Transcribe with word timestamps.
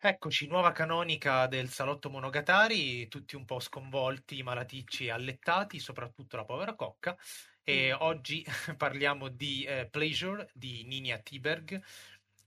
Eccoci, 0.00 0.48
nuova 0.48 0.72
canonica 0.72 1.46
del 1.46 1.68
salotto 1.68 2.10
Monogatari, 2.10 3.06
tutti 3.06 3.36
un 3.36 3.44
po' 3.44 3.60
sconvolti, 3.60 4.42
malaticci 4.42 5.06
e 5.06 5.10
allettati, 5.10 5.78
soprattutto 5.78 6.36
la 6.36 6.44
povera 6.44 6.74
Cocca. 6.74 7.16
E 7.62 7.92
oggi 7.92 8.44
parliamo 8.76 9.28
di 9.28 9.64
eh, 9.64 9.86
Pleasure 9.90 10.48
di 10.54 10.84
Ninia 10.84 11.18
Tiberg, 11.18 11.80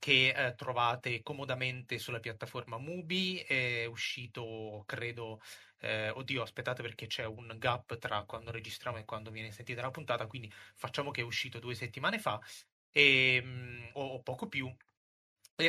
che 0.02 0.30
eh, 0.36 0.56
trovate 0.56 1.22
comodamente 1.22 2.00
sulla 2.00 2.20
piattaforma 2.20 2.80
Mubi. 2.80 3.38
È 3.38 3.86
uscito, 3.86 4.84
credo, 4.88 5.40
eh, 5.80 6.10
oddio, 6.10 6.42
aspettate 6.42 6.82
perché 6.82 7.06
c'è 7.06 7.26
un 7.26 7.54
gap 7.60 7.98
tra 8.00 8.24
quando 8.24 8.50
registriamo 8.50 8.98
e 8.98 9.06
quando 9.06 9.30
viene 9.30 9.52
sentita 9.52 9.82
la 9.84 9.92
puntata, 9.92 10.26
quindi 10.26 10.52
facciamo 10.76 11.12
che 11.12 11.22
è 11.22 11.24
uscito 11.24 11.60
due 11.60 11.76
settimane 11.76 12.18
fa, 12.18 12.40
e, 12.92 13.42
mh, 13.44 13.92
o, 13.94 14.06
o 14.16 14.22
poco 14.24 14.48
più 14.48 14.76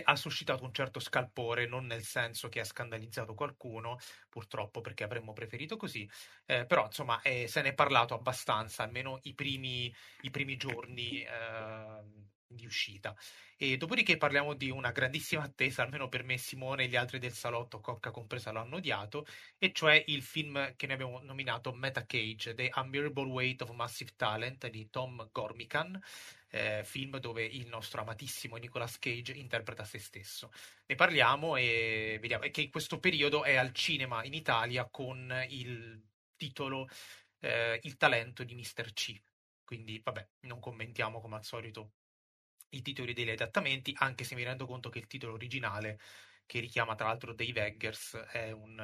ha 0.04 0.16
suscitato 0.16 0.64
un 0.64 0.72
certo 0.72 0.98
scalpore, 1.00 1.66
non 1.66 1.84
nel 1.86 2.02
senso 2.04 2.48
che 2.48 2.60
ha 2.60 2.64
scandalizzato 2.64 3.34
qualcuno, 3.34 3.98
purtroppo 4.30 4.80
perché 4.80 5.04
avremmo 5.04 5.34
preferito 5.34 5.76
così, 5.76 6.08
eh, 6.46 6.64
però 6.64 6.86
insomma 6.86 7.20
eh, 7.20 7.46
se 7.48 7.60
ne 7.60 7.70
è 7.70 7.74
parlato 7.74 8.14
abbastanza, 8.14 8.82
almeno 8.84 9.18
i 9.24 9.34
primi, 9.34 9.94
i 10.22 10.30
primi 10.30 10.56
giorni 10.56 11.22
eh, 11.22 12.30
di 12.54 12.66
uscita. 12.66 13.16
E 13.56 13.76
dopodiché 13.76 14.16
parliamo 14.16 14.54
di 14.54 14.70
una 14.70 14.90
grandissima 14.90 15.42
attesa, 15.42 15.82
almeno 15.82 16.08
per 16.08 16.24
me 16.24 16.36
Simone 16.36 16.84
e 16.84 16.88
gli 16.88 16.96
altri 16.96 17.18
del 17.18 17.32
salotto, 17.32 17.80
Cocca 17.80 18.10
compresa, 18.10 18.50
l'hanno 18.50 18.76
odiato, 18.76 19.24
e 19.56 19.72
cioè 19.72 20.02
il 20.08 20.22
film 20.22 20.74
che 20.74 20.86
ne 20.86 20.94
abbiamo 20.94 21.20
nominato 21.20 21.72
Meta 21.72 22.04
Cage, 22.04 22.54
The 22.54 22.72
Unbearable 22.74 23.28
Weight 23.28 23.62
of 23.62 23.70
Massive 23.70 24.12
Talent 24.16 24.68
di 24.68 24.90
Tom 24.90 25.28
Gormican, 25.30 26.00
eh, 26.48 26.82
film 26.84 27.18
dove 27.18 27.44
il 27.44 27.68
nostro 27.68 28.00
amatissimo 28.02 28.56
Nicolas 28.56 28.98
Cage 28.98 29.32
interpreta 29.32 29.84
se 29.84 29.98
stesso. 29.98 30.50
Ne 30.86 30.94
parliamo 30.96 31.56
e 31.56 32.18
vediamo 32.20 32.46
che 32.50 32.62
in 32.62 32.70
questo 32.70 32.98
periodo 32.98 33.44
è 33.44 33.54
al 33.54 33.72
cinema 33.72 34.24
in 34.24 34.34
Italia 34.34 34.88
con 34.90 35.32
il 35.48 36.02
titolo 36.36 36.88
eh, 37.40 37.78
Il 37.82 37.96
talento 37.96 38.44
di 38.44 38.54
Mr. 38.54 38.92
C. 38.92 39.20
Quindi, 39.64 40.00
vabbè, 40.02 40.28
non 40.40 40.60
commentiamo 40.60 41.20
come 41.20 41.36
al 41.36 41.44
solito 41.44 41.92
i 42.72 42.82
titoli 42.82 43.14
degli 43.14 43.30
adattamenti, 43.30 43.94
anche 43.98 44.24
se 44.24 44.34
mi 44.34 44.44
rendo 44.44 44.66
conto 44.66 44.90
che 44.90 44.98
il 44.98 45.06
titolo 45.06 45.34
originale, 45.34 45.98
che 46.46 46.60
richiama 46.60 46.94
tra 46.94 47.06
l'altro 47.06 47.34
Dave 47.34 47.66
Eggers, 47.66 48.16
è 48.30 48.50
un 48.50 48.78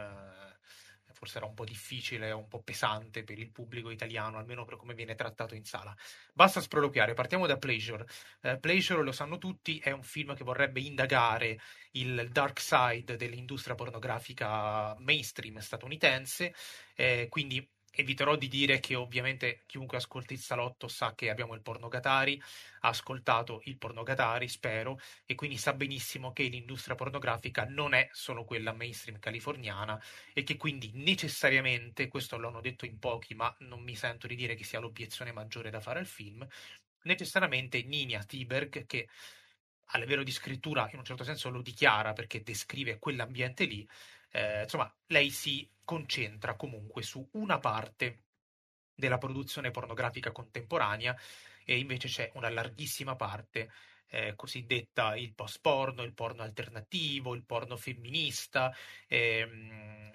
forse 1.18 1.38
era 1.38 1.46
un 1.46 1.54
po' 1.54 1.64
difficile, 1.64 2.30
un 2.30 2.46
po' 2.46 2.62
pesante 2.62 3.24
per 3.24 3.38
il 3.38 3.50
pubblico 3.50 3.90
italiano, 3.90 4.38
almeno 4.38 4.64
per 4.64 4.76
come 4.76 4.94
viene 4.94 5.16
trattato 5.16 5.56
in 5.56 5.64
sala. 5.64 5.94
Basta 6.32 6.60
sproloquiare, 6.60 7.14
partiamo 7.14 7.46
da 7.46 7.56
Pleasure. 7.56 8.06
Uh, 8.42 8.60
Pleasure, 8.60 9.02
lo 9.02 9.10
sanno 9.10 9.38
tutti, 9.38 9.78
è 9.78 9.90
un 9.90 10.04
film 10.04 10.34
che 10.36 10.44
vorrebbe 10.44 10.80
indagare 10.80 11.58
il 11.92 12.28
dark 12.30 12.60
side 12.60 13.16
dell'industria 13.16 13.74
pornografica 13.74 14.94
mainstream 14.98 15.58
statunitense, 15.58 16.54
eh, 16.94 17.26
quindi 17.28 17.68
eviterò 17.90 18.36
di 18.36 18.48
dire 18.48 18.80
che 18.80 18.94
ovviamente 18.94 19.62
chiunque 19.66 19.96
ascolti 19.96 20.34
il 20.34 20.40
salotto 20.40 20.88
sa 20.88 21.14
che 21.14 21.30
abbiamo 21.30 21.54
il 21.54 21.62
pornogatari, 21.62 22.40
ha 22.80 22.88
ascoltato 22.88 23.60
il 23.64 23.78
pornogatari, 23.78 24.48
spero, 24.48 24.98
e 25.26 25.34
quindi 25.34 25.56
sa 25.56 25.72
benissimo 25.72 26.32
che 26.32 26.44
l'industria 26.44 26.94
pornografica 26.94 27.64
non 27.68 27.94
è 27.94 28.08
solo 28.12 28.44
quella 28.44 28.72
mainstream 28.72 29.18
californiana 29.18 30.00
e 30.32 30.42
che 30.42 30.56
quindi 30.56 30.90
necessariamente, 30.94 32.08
questo 32.08 32.38
l'hanno 32.38 32.60
detto 32.60 32.84
in 32.84 32.98
pochi, 32.98 33.34
ma 33.34 33.54
non 33.60 33.82
mi 33.82 33.96
sento 33.96 34.26
di 34.26 34.36
dire 34.36 34.54
che 34.54 34.64
sia 34.64 34.80
l'obiezione 34.80 35.32
maggiore 35.32 35.70
da 35.70 35.80
fare 35.80 35.98
al 35.98 36.06
film, 36.06 36.46
necessariamente 37.02 37.82
Nina 37.82 38.22
Tiberg, 38.24 38.86
che 38.86 39.08
a 39.92 39.98
livello 39.98 40.22
di 40.22 40.32
scrittura 40.32 40.88
in 40.92 40.98
un 40.98 41.04
certo 41.04 41.24
senso 41.24 41.48
lo 41.50 41.62
dichiara 41.62 42.12
perché 42.12 42.42
descrive 42.42 42.98
quell'ambiente 42.98 43.64
lì, 43.64 43.88
eh, 44.38 44.62
insomma, 44.62 44.92
lei 45.06 45.30
si 45.30 45.68
concentra 45.84 46.54
comunque 46.54 47.02
su 47.02 47.26
una 47.32 47.58
parte 47.58 48.26
della 48.94 49.18
produzione 49.18 49.70
pornografica 49.70 50.30
contemporanea 50.30 51.16
e 51.64 51.78
invece 51.78 52.08
c'è 52.08 52.30
una 52.34 52.48
larghissima 52.48 53.16
parte 53.16 53.70
eh, 54.10 54.34
cosiddetta 54.36 55.16
il 55.16 55.34
post 55.34 55.58
porno, 55.60 56.02
il 56.02 56.14
porno 56.14 56.42
alternativo, 56.42 57.34
il 57.34 57.44
porno 57.44 57.76
femminista, 57.76 58.74
ehm, 59.06 60.12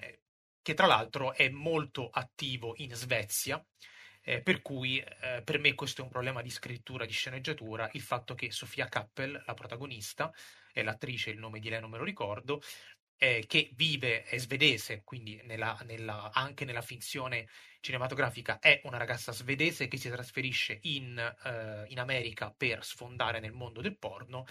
che 0.62 0.74
tra 0.74 0.88
l'altro 0.88 1.34
è 1.34 1.50
molto 1.50 2.10
attivo 2.10 2.74
in 2.78 2.94
Svezia. 2.96 3.64
Eh, 4.26 4.42
per 4.42 4.62
cui 4.62 5.00
eh, 5.00 5.42
per 5.44 5.60
me 5.60 5.74
questo 5.76 6.00
è 6.00 6.04
un 6.06 6.10
problema 6.10 6.42
di 6.42 6.50
scrittura, 6.50 7.06
di 7.06 7.12
sceneggiatura, 7.12 7.90
il 7.92 8.02
fatto 8.02 8.36
che 8.36 8.52
Sofia 8.52 8.88
Kappel, 8.88 9.44
la 9.46 9.54
protagonista, 9.54 10.32
è 10.72 10.82
l'attrice, 10.82 11.30
il 11.30 11.38
nome 11.38 11.60
di 11.60 11.70
lei 11.70 11.80
non 11.80 11.90
me 11.90 11.98
lo 11.98 12.04
ricordo, 12.04 12.62
eh, 13.18 13.46
che 13.48 13.72
vive, 13.76 14.24
è 14.24 14.38
svedese, 14.38 15.04
quindi 15.04 15.42
nella, 15.44 15.80
nella, 15.86 16.32
anche 16.34 16.66
nella 16.66 16.82
finzione 16.82 17.48
cinematografica 17.80 18.60
è 18.60 18.82
una 18.84 18.98
ragazza 18.98 19.32
svedese 19.32 19.88
che 19.88 19.98
si 19.98 20.10
trasferisce 20.10 20.80
in, 20.84 21.18
eh, 21.18 21.86
in 21.88 22.00
America 22.00 22.54
per 22.56 22.84
sfondare 22.84 23.40
nel 23.40 23.52
mondo 23.54 23.82
del 23.82 23.98
porno 23.98 24.46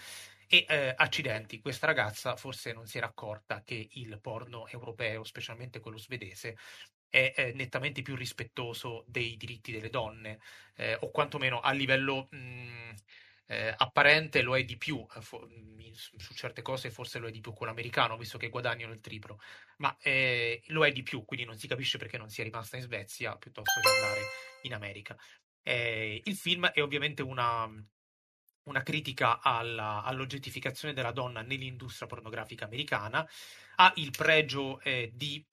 e 0.47 0.65
eh, 0.67 0.93
accidenti, 0.95 1.59
questa 1.59 1.87
ragazza 1.87 2.35
forse 2.35 2.73
non 2.73 2.85
si 2.85 2.97
era 2.97 3.07
accorta 3.07 3.63
che 3.63 3.87
il 3.93 4.19
porno 4.21 4.67
europeo, 4.67 5.23
specialmente 5.23 5.79
quello 5.79 5.97
svedese, 5.97 6.57
è 7.09 7.33
eh, 7.35 7.53
nettamente 7.53 8.01
più 8.01 8.15
rispettoso 8.15 9.03
dei 9.07 9.37
diritti 9.37 9.71
delle 9.71 9.89
donne, 9.89 10.39
eh, 10.75 10.97
o 11.01 11.09
quantomeno 11.11 11.59
a 11.59 11.71
livello 11.71 12.27
mh, 12.29 12.93
eh, 13.47 13.73
apparente 13.75 14.41
lo 14.41 14.57
è 14.57 14.63
di 14.63 14.77
più, 14.77 15.05
eh, 15.15 15.21
su 15.93 16.33
certe 16.33 16.61
cose 16.61 16.89
forse 16.89 17.19
lo 17.19 17.27
è 17.27 17.31
di 17.31 17.41
più 17.41 17.53
quello 17.53 17.71
americano, 17.71 18.17
visto 18.17 18.37
che 18.37 18.49
guadagnano 18.49 18.93
il 18.93 19.01
triplo, 19.01 19.39
ma 19.77 19.95
eh, 20.01 20.61
lo 20.67 20.85
è 20.85 20.91
di 20.91 21.03
più, 21.03 21.23
quindi 21.25 21.45
non 21.45 21.57
si 21.57 21.67
capisce 21.67 21.97
perché 21.97 22.17
non 22.17 22.29
sia 22.29 22.43
rimasta 22.43 22.77
in 22.77 22.83
Svezia 22.83 23.35
piuttosto 23.37 23.79
che 23.79 23.89
andare 23.89 24.21
in 24.63 24.73
America. 24.73 25.17
Eh, 25.61 26.21
il 26.23 26.35
film 26.35 26.67
è 26.67 26.81
ovviamente 26.81 27.21
una, 27.21 27.69
una 28.63 28.83
critica 28.83 29.41
alla, 29.41 30.03
all'oggettificazione 30.03 30.93
della 30.93 31.11
donna 31.11 31.41
nell'industria 31.41 32.07
pornografica 32.07 32.65
americana, 32.65 33.27
ha 33.75 33.93
il 33.97 34.11
pregio 34.11 34.79
eh, 34.81 35.11
di 35.13 35.45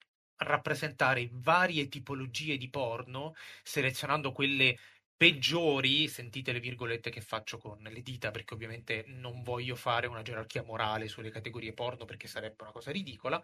rappresentare 0.43 1.29
varie 1.31 1.87
tipologie 1.87 2.57
di 2.57 2.69
porno, 2.69 3.33
selezionando 3.63 4.31
quelle 4.31 4.77
peggiori, 5.21 6.07
sentite 6.07 6.51
le 6.51 6.59
virgolette 6.59 7.11
che 7.11 7.21
faccio 7.21 7.59
con 7.59 7.77
le 7.79 8.01
dita, 8.01 8.31
perché 8.31 8.55
ovviamente 8.55 9.03
non 9.05 9.43
voglio 9.43 9.75
fare 9.75 10.07
una 10.07 10.23
gerarchia 10.23 10.63
morale 10.63 11.07
sulle 11.07 11.29
categorie 11.29 11.73
porno 11.73 12.05
perché 12.05 12.27
sarebbe 12.27 12.63
una 12.63 12.71
cosa 12.71 12.89
ridicola, 12.89 13.39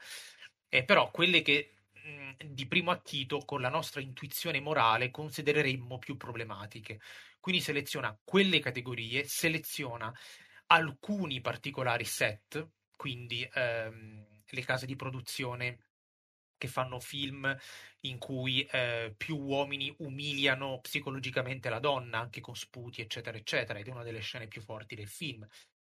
eh, 0.70 0.84
però 0.84 1.12
quelle 1.12 1.44
che 1.44 1.76
mh, 1.94 2.46
di 2.48 2.66
primo 2.66 2.90
acchito 2.90 3.38
con 3.46 3.62
la 3.62 3.70
nostra 3.70 4.02
intuizione 4.02 4.60
morale 4.60 5.12
considereremmo 5.12 6.00
più 6.00 6.18
problematiche. 6.18 7.00
Quindi 7.40 7.62
seleziona 7.62 8.18
quelle 8.24 8.58
categorie, 8.58 9.26
seleziona 9.28 10.12
alcuni 10.70 11.42
particolari 11.42 12.06
set, 12.06 12.70
quindi 12.96 13.48
ehm, 13.54 14.26
le 14.50 14.66
case 14.66 14.88
di 14.88 14.96
produzione 14.96 15.87
che 16.58 16.68
fanno 16.68 17.00
film 17.00 17.56
in 18.02 18.18
cui 18.18 18.64
eh, 18.64 19.14
più 19.16 19.38
uomini 19.38 19.94
umiliano 20.00 20.80
psicologicamente 20.82 21.70
la 21.70 21.80
donna, 21.80 22.20
anche 22.20 22.42
con 22.42 22.56
sputi, 22.56 23.02
eccetera, 23.02 23.38
eccetera, 23.38 23.80
ed 23.80 23.88
è 23.88 23.92
una 23.92 24.04
delle 24.04 24.20
scene 24.22 24.48
più 24.48 24.62
forti 24.62 24.96
del 24.96 25.08
film. 25.08 25.48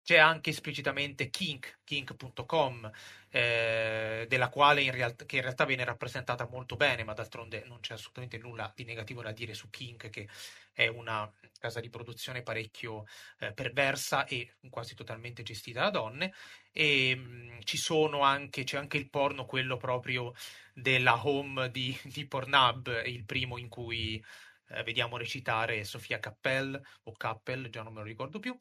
C'è 0.08 0.16
anche 0.16 0.48
esplicitamente 0.48 1.28
Kink, 1.28 1.80
kink.com, 1.84 2.90
eh, 3.28 4.24
della 4.26 4.48
quale 4.48 4.80
in 4.80 4.90
realtà, 4.90 5.26
che 5.26 5.36
in 5.36 5.42
realtà 5.42 5.66
viene 5.66 5.84
rappresentata 5.84 6.48
molto 6.48 6.76
bene, 6.76 7.04
ma 7.04 7.12
d'altronde 7.12 7.64
non 7.66 7.80
c'è 7.80 7.92
assolutamente 7.92 8.38
nulla 8.38 8.72
di 8.74 8.84
negativo 8.84 9.20
da 9.20 9.32
dire 9.32 9.52
su 9.52 9.68
Kink, 9.68 10.08
che 10.08 10.26
è 10.72 10.86
una 10.86 11.30
casa 11.58 11.80
di 11.80 11.90
produzione 11.90 12.40
parecchio 12.40 13.04
eh, 13.40 13.52
perversa 13.52 14.24
e 14.24 14.54
quasi 14.70 14.94
totalmente 14.94 15.42
gestita 15.42 15.82
da 15.82 15.90
donne. 15.90 16.32
E 16.72 17.14
mh, 17.14 17.20
mm, 17.20 17.58
ci 17.64 17.76
sono 17.76 18.22
anche, 18.22 18.64
c'è 18.64 18.78
anche 18.78 18.96
il 18.96 19.10
porno, 19.10 19.44
quello 19.44 19.76
proprio 19.76 20.32
della 20.72 21.20
home 21.22 21.70
di, 21.70 21.94
di 22.04 22.26
Pornhub, 22.26 23.02
il 23.04 23.26
primo 23.26 23.58
in 23.58 23.68
cui 23.68 24.24
eh, 24.68 24.82
vediamo 24.84 25.18
recitare 25.18 25.84
Sofia 25.84 26.18
Cappell 26.18 26.80
o 27.02 27.12
Cappell, 27.12 27.68
già 27.68 27.82
non 27.82 27.92
me 27.92 28.00
lo 28.00 28.06
ricordo 28.06 28.38
più. 28.38 28.58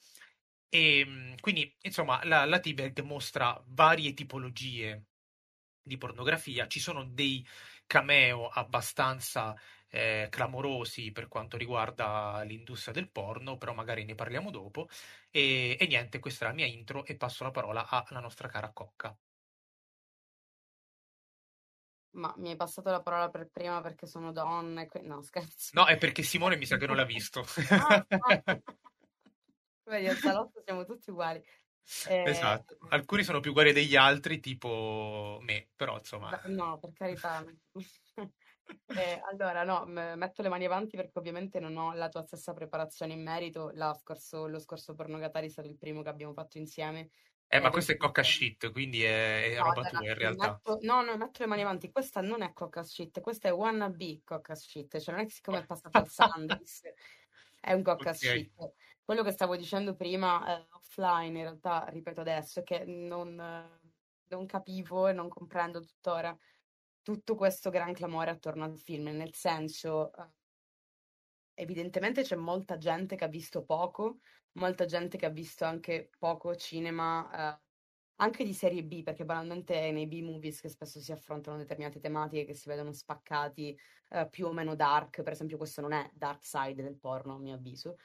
E 0.70 1.00
ehm, 1.00 1.36
quindi, 1.40 1.76
insomma, 1.82 2.24
la, 2.26 2.46
la 2.46 2.60
Tibet 2.60 3.02
mostra 3.02 3.62
varie 3.68 4.14
tipologie 4.14 5.06
di 5.82 5.98
pornografia. 5.98 6.68
Ci 6.68 6.80
sono 6.80 7.06
dei 7.06 7.46
cameo 7.88 8.50
abbastanza 8.50 9.56
eh, 9.90 10.28
clamorosi 10.30 11.12
per 11.12 11.28
quanto 11.30 11.58
riguarda 11.58 12.42
l'industria 12.44 12.94
del 12.94 13.10
porno, 13.10 13.58
però 13.58 13.74
magari 13.74 14.04
ne 14.06 14.16
parliamo 14.16 14.52
dopo. 14.52 14.90
E, 15.32 15.78
e 15.80 15.88
niente, 15.88 16.20
questa 16.20 16.46
è 16.46 16.48
la 16.50 16.54
mia 16.54 16.66
intro 16.66 17.06
e 17.06 17.16
passo 17.16 17.44
la 17.44 17.52
parola 17.52 17.88
alla 17.90 18.20
nostra 18.20 18.48
cara 18.50 18.72
Cocca. 18.72 19.18
Ma 22.12 22.34
mi 22.38 22.50
hai 22.50 22.56
passato 22.56 22.90
la 22.90 23.02
parola 23.02 23.30
per 23.30 23.48
prima 23.48 23.80
perché 23.80 24.08
sono 24.08 24.32
donna 24.32 24.82
e 24.82 24.88
que- 24.88 25.02
no, 25.02 25.22
scherzo. 25.22 25.70
No, 25.74 25.86
è 25.86 25.98
perché 25.98 26.24
Simone 26.24 26.58
mi 26.58 26.66
sa 26.66 26.78
che 26.78 26.88
non 26.88 26.96
l'ha 26.96 27.06
visto. 27.06 27.46
Ah. 27.70 28.06
Vedi, 29.88 30.08
al 30.08 30.18
salotto 30.18 30.62
siamo 30.64 30.86
tutti 30.86 31.10
uguali. 31.10 31.42
Eh, 32.10 32.24
Esatto. 32.26 32.78
Alcuni 32.90 33.24
sono 33.24 33.40
più 33.40 33.52
uguali 33.52 33.72
degli 33.72 33.96
altri, 33.96 34.40
tipo 34.40 35.40
me, 35.42 35.70
però 35.76 35.98
insomma... 35.98 36.42
no, 36.48 36.78
per 36.80 36.92
carità. 36.94 37.44
Eh, 38.86 39.22
allora, 39.32 39.64
no, 39.64 39.86
metto 39.86 40.42
le 40.42 40.50
mani 40.50 40.66
avanti 40.66 40.98
perché 40.98 41.18
ovviamente 41.20 41.58
non 41.62 41.78
ho 41.78 41.94
la 41.94 42.10
tua 42.10 42.22
stessa 42.24 42.52
preparazione 42.54 43.14
in 43.14 43.24
merito. 43.24 43.72
Scorso- 43.96 44.48
lo 44.48 44.60
scorso 44.60 44.94
Pornogatari 44.94 45.48
è 45.48 45.50
stato 45.50 45.70
il 45.70 45.78
primo 45.78 46.02
che 46.02 46.10
abbiamo 46.10 46.34
fatto 46.34 46.58
insieme 46.58 47.12
Eh, 47.48 47.60
ma 47.62 47.68
ed 47.68 47.70
è 47.70 47.72
questo 47.72 47.94
è 47.94 47.98
cocca 47.98 48.24
stato... 48.24 48.38
shit, 48.44 48.72
quindi 48.74 49.04
è, 49.04 49.54
è 49.54 49.56
No, 49.56 49.64
roba 49.64 49.82
allora, 49.84 49.90
tua 49.90 50.08
in 50.08 50.14
realtà. 50.16 50.50
metto, 50.52 50.78
no, 50.82 51.02
no, 51.02 51.18
metto 51.18 51.42
le 51.44 51.48
mani 51.48 51.62
avanti. 51.62 51.92
Questa 51.92 52.20
non 52.22 52.42
è 52.42 52.52
coca 52.52 52.84
shit, 52.84 53.22
questa 53.22 53.48
è 53.48 53.54
wannabe 53.54 54.22
coca 54.26 54.54
shit. 54.54 55.00
Cioè, 55.00 55.14
non 55.16 55.24
è 55.24 55.28
che 55.28 55.34
siccome 55.34 55.60
è 55.60 55.66
passata 55.66 56.00
al 56.00 56.10
Sandys, 56.10 56.82
è 57.62 57.72
un 57.72 57.84
coca 57.84 58.10
Ok. 58.10 58.16
shit. 58.16 58.52
Quello 59.08 59.24
che 59.24 59.32
stavo 59.32 59.56
dicendo 59.56 59.96
prima, 59.96 60.60
eh, 60.60 60.68
offline, 60.72 61.38
in 61.38 61.44
realtà, 61.46 61.86
ripeto 61.88 62.20
adesso, 62.20 62.60
è 62.60 62.64
che 62.64 62.84
non, 62.84 63.40
eh, 63.40 63.80
non 64.28 64.46
capivo 64.46 65.08
e 65.08 65.14
non 65.14 65.30
comprendo 65.30 65.80
tuttora 65.80 66.38
tutto 67.02 67.36
questo 67.36 67.70
gran 67.70 67.94
clamore 67.94 68.32
attorno 68.32 68.66
al 68.66 68.76
film. 68.78 69.06
Nel 69.16 69.34
senso, 69.34 70.14
eh, 70.14 70.30
evidentemente 71.54 72.22
c'è 72.24 72.36
molta 72.36 72.78
gente 72.78 73.16
che 73.16 73.24
ha 73.24 73.28
visto 73.30 73.64
poco, 73.64 74.20
molta 74.54 74.84
gente 74.84 75.18
che 75.18 75.26
ha 75.26 75.30
visto 75.30 75.64
anche 75.64 76.10
poco 76.20 76.54
cinema. 76.56 77.56
eh, 77.56 77.62
anche 78.20 78.44
di 78.44 78.54
serie 78.54 78.84
B, 78.84 79.04
perché 79.04 79.26
banalmente 79.26 79.76
è 79.80 79.92
nei 79.92 80.08
B-movies 80.08 80.62
che 80.62 80.70
spesso 80.70 81.00
si 81.00 81.12
affrontano 81.12 81.58
determinate 81.58 82.00
tematiche 82.00 82.46
che 82.46 82.54
si 82.56 82.68
vedono 82.68 82.92
spaccati, 82.92 83.78
eh, 84.10 84.28
più 84.30 84.48
o 84.48 84.54
meno 84.54 84.76
dark, 84.76 85.22
per 85.24 85.34
esempio 85.34 85.58
questo 85.58 85.82
non 85.82 85.92
è 85.94 86.10
dark 86.14 86.44
side 86.44 86.82
del 86.82 86.98
porno, 86.98 87.36
a 87.36 87.40
mio 87.40 87.56
avviso, 87.56 87.98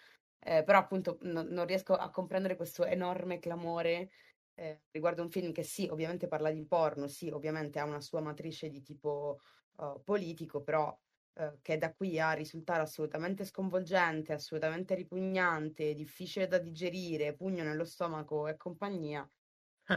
Eh, 0.45 0.65
però 0.65 0.79
appunto 0.79 1.19
no- 1.23 1.43
non 1.43 1.67
riesco 1.67 1.95
a 1.95 2.11
comprendere 2.11 2.57
questo 2.57 2.85
enorme 2.85 3.39
clamore 3.39 4.11
eh, 4.55 4.83
riguardo 4.91 5.23
un 5.23 5.31
film 5.31 5.53
che 5.53 5.63
sì, 5.63 5.87
ovviamente 5.89 6.27
parla 6.29 6.51
di 6.51 6.67
porno, 6.67 7.07
sì, 7.09 7.31
ovviamente 7.31 7.79
ha 7.79 7.85
una 7.85 8.01
sua 8.01 8.21
matrice 8.21 8.69
di 8.69 8.83
tipo 8.83 9.41
eh, 9.79 10.01
politico, 10.05 10.63
però 10.63 10.97
eh, 11.35 11.59
che 11.63 11.79
da 11.79 11.93
qui 11.95 12.19
a 12.21 12.33
risultare 12.33 12.83
assolutamente 12.83 13.45
sconvolgente, 13.45 14.33
assolutamente 14.33 14.95
ripugnante, 14.95 15.95
difficile 15.95 16.47
da 16.49 16.59
digerire, 16.59 17.35
pugno 17.35 17.63
nello 17.65 17.85
stomaco 17.85 18.49
e 18.49 18.57
compagnia. 18.57 19.27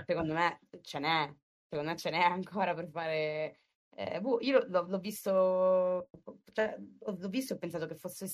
Secondo 0.06 0.34
me 0.34 0.60
ce 0.82 1.00
n'è, 1.00 1.34
secondo 1.68 1.92
me 1.92 1.98
ce 1.98 2.10
n'è 2.10 2.20
ancora 2.20 2.74
per 2.74 2.88
fare... 2.90 3.60
eh, 3.96 4.20
boh, 4.22 4.40
io 4.42 4.66
l'ho 4.68 4.84
l'ho 4.88 5.00
visto, 5.00 6.10
cioè, 6.54 6.76
ho- 7.00 7.16
l'ho 7.18 7.30
visto 7.30 7.54
e 7.54 7.56
ho 7.56 7.60
pensato 7.60 7.86
che 7.88 7.96
fosse 7.96 8.28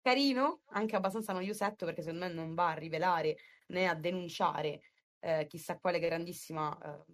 carino, 0.00 0.62
anche 0.66 0.96
abbastanza 0.96 1.32
noiosetto, 1.32 1.84
perché 1.84 2.02
secondo 2.02 2.26
me 2.26 2.32
non 2.32 2.54
va 2.54 2.70
a 2.70 2.74
rivelare 2.74 3.36
né 3.68 3.88
a 3.88 3.94
denunciare 3.94 4.80
eh, 5.20 5.46
chissà 5.46 5.78
quale 5.78 5.98
grandissima 5.98 6.76
eh, 6.82 7.12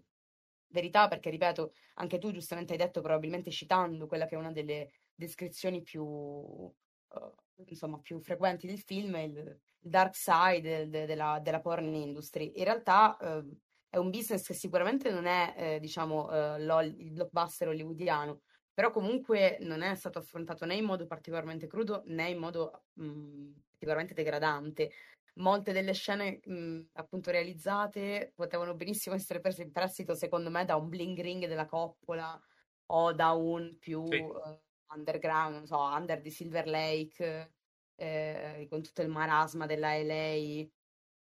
verità, 0.68 1.08
perché 1.08 1.30
ripeto, 1.30 1.72
anche 1.94 2.18
tu 2.18 2.30
giustamente 2.32 2.72
hai 2.72 2.78
detto, 2.78 3.00
probabilmente 3.00 3.50
citando 3.50 4.06
quella 4.06 4.26
che 4.26 4.34
è 4.34 4.38
una 4.38 4.52
delle 4.52 4.90
descrizioni 5.14 5.82
più, 5.82 6.72
eh, 7.14 7.32
insomma, 7.66 7.98
più 7.98 8.20
frequenti 8.20 8.66
del 8.66 8.78
film, 8.80 9.16
il, 9.16 9.60
dark 9.86 10.16
side 10.16 10.88
de- 10.88 11.06
della, 11.06 11.38
della 11.42 11.60
porn 11.60 11.94
industry. 11.94 12.52
In 12.56 12.64
realtà 12.64 13.16
eh, 13.18 13.44
è 13.88 13.96
un 13.98 14.10
business 14.10 14.46
che 14.46 14.54
sicuramente 14.54 15.10
non 15.10 15.26
è, 15.26 15.54
eh, 15.56 15.80
diciamo, 15.80 16.30
eh, 16.30 16.60
l'hol- 16.64 16.94
il 16.98 17.12
blockbuster 17.12 17.68
hollywoodiano, 17.68 18.40
però 18.76 18.90
comunque 18.90 19.56
non 19.60 19.80
è 19.82 19.94
stato 19.94 20.18
affrontato 20.18 20.66
né 20.66 20.74
in 20.74 20.84
modo 20.84 21.06
particolarmente 21.06 21.66
crudo 21.66 22.02
né 22.06 22.28
in 22.28 22.38
modo 22.38 22.84
mh, 22.94 23.52
particolarmente 23.70 24.12
degradante. 24.14 24.90
Molte 25.36 25.72
delle 25.72 25.92
scene, 25.94 26.40
mh, 26.44 26.88
appunto 26.94 27.30
realizzate 27.30 28.32
potevano 28.34 28.74
benissimo 28.74 29.14
essere 29.16 29.40
prese 29.40 29.62
in 29.62 29.72
prestito, 29.72 30.14
secondo 30.14 30.50
me, 30.50 30.64
da 30.66 30.76
un 30.76 30.88
bling 30.88 31.18
ring 31.20 31.46
della 31.46 31.66
Coppola 31.66 32.38
o 32.86 33.12
da 33.12 33.32
un 33.32 33.76
più 33.78 34.04
Sì. 34.10 34.26
eh, 34.44 34.62
underground, 34.94 35.54
non 35.54 35.66
so, 35.66 35.78
under 35.80 36.20
di 36.20 36.30
Silver 36.30 36.66
Lake, 36.66 37.54
eh, 37.96 38.66
con 38.68 38.82
tutto 38.82 39.02
il 39.02 39.08
marasma 39.08 39.66
della 39.66 39.94
LA, 39.96 40.68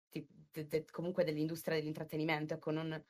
ti- 0.10 0.28
de- 0.30 0.68
de- 0.68 0.86
comunque 0.92 1.24
dell'industria 1.24 1.78
dell'intrattenimento. 1.78 2.54
Ecco, 2.56 2.72
non, 2.72 3.04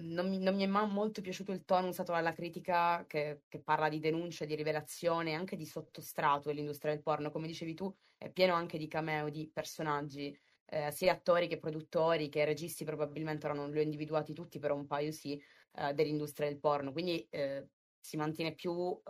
non 0.00 0.28
mi, 0.28 0.38
non 0.38 0.54
mi 0.54 0.62
è 0.62 0.66
mai 0.66 0.88
molto 0.88 1.20
piaciuto 1.22 1.52
il 1.52 1.64
tono 1.64 1.88
usato 1.88 2.12
dalla 2.12 2.32
critica 2.32 3.04
che, 3.06 3.42
che 3.48 3.60
parla 3.62 3.88
di 3.88 3.98
denuncia, 3.98 4.44
di 4.44 4.54
rivelazione, 4.54 5.34
anche 5.34 5.56
di 5.56 5.64
sottostrato 5.66 6.48
dell'industria 6.48 6.92
del 6.92 7.02
porno. 7.02 7.30
Come 7.30 7.46
dicevi 7.46 7.74
tu, 7.74 7.94
è 8.16 8.30
pieno 8.30 8.54
anche 8.54 8.78
di 8.78 8.88
cameo 8.88 9.28
di 9.30 9.50
personaggi, 9.52 10.36
eh, 10.66 10.90
sia 10.92 11.12
attori 11.12 11.48
che 11.48 11.58
produttori, 11.58 12.28
che 12.28 12.44
registi 12.44 12.84
probabilmente 12.84 13.46
ora 13.46 13.54
non 13.54 13.70
li 13.70 13.78
ho 13.78 13.82
individuati 13.82 14.34
tutti, 14.34 14.58
però 14.58 14.74
un 14.74 14.86
paio 14.86 15.12
sì, 15.12 15.40
eh, 15.74 15.94
dell'industria 15.94 16.48
del 16.48 16.58
porno. 16.60 16.92
Quindi 16.92 17.26
eh, 17.30 17.68
si 17.98 18.16
mantiene 18.16 18.54
più, 18.54 19.00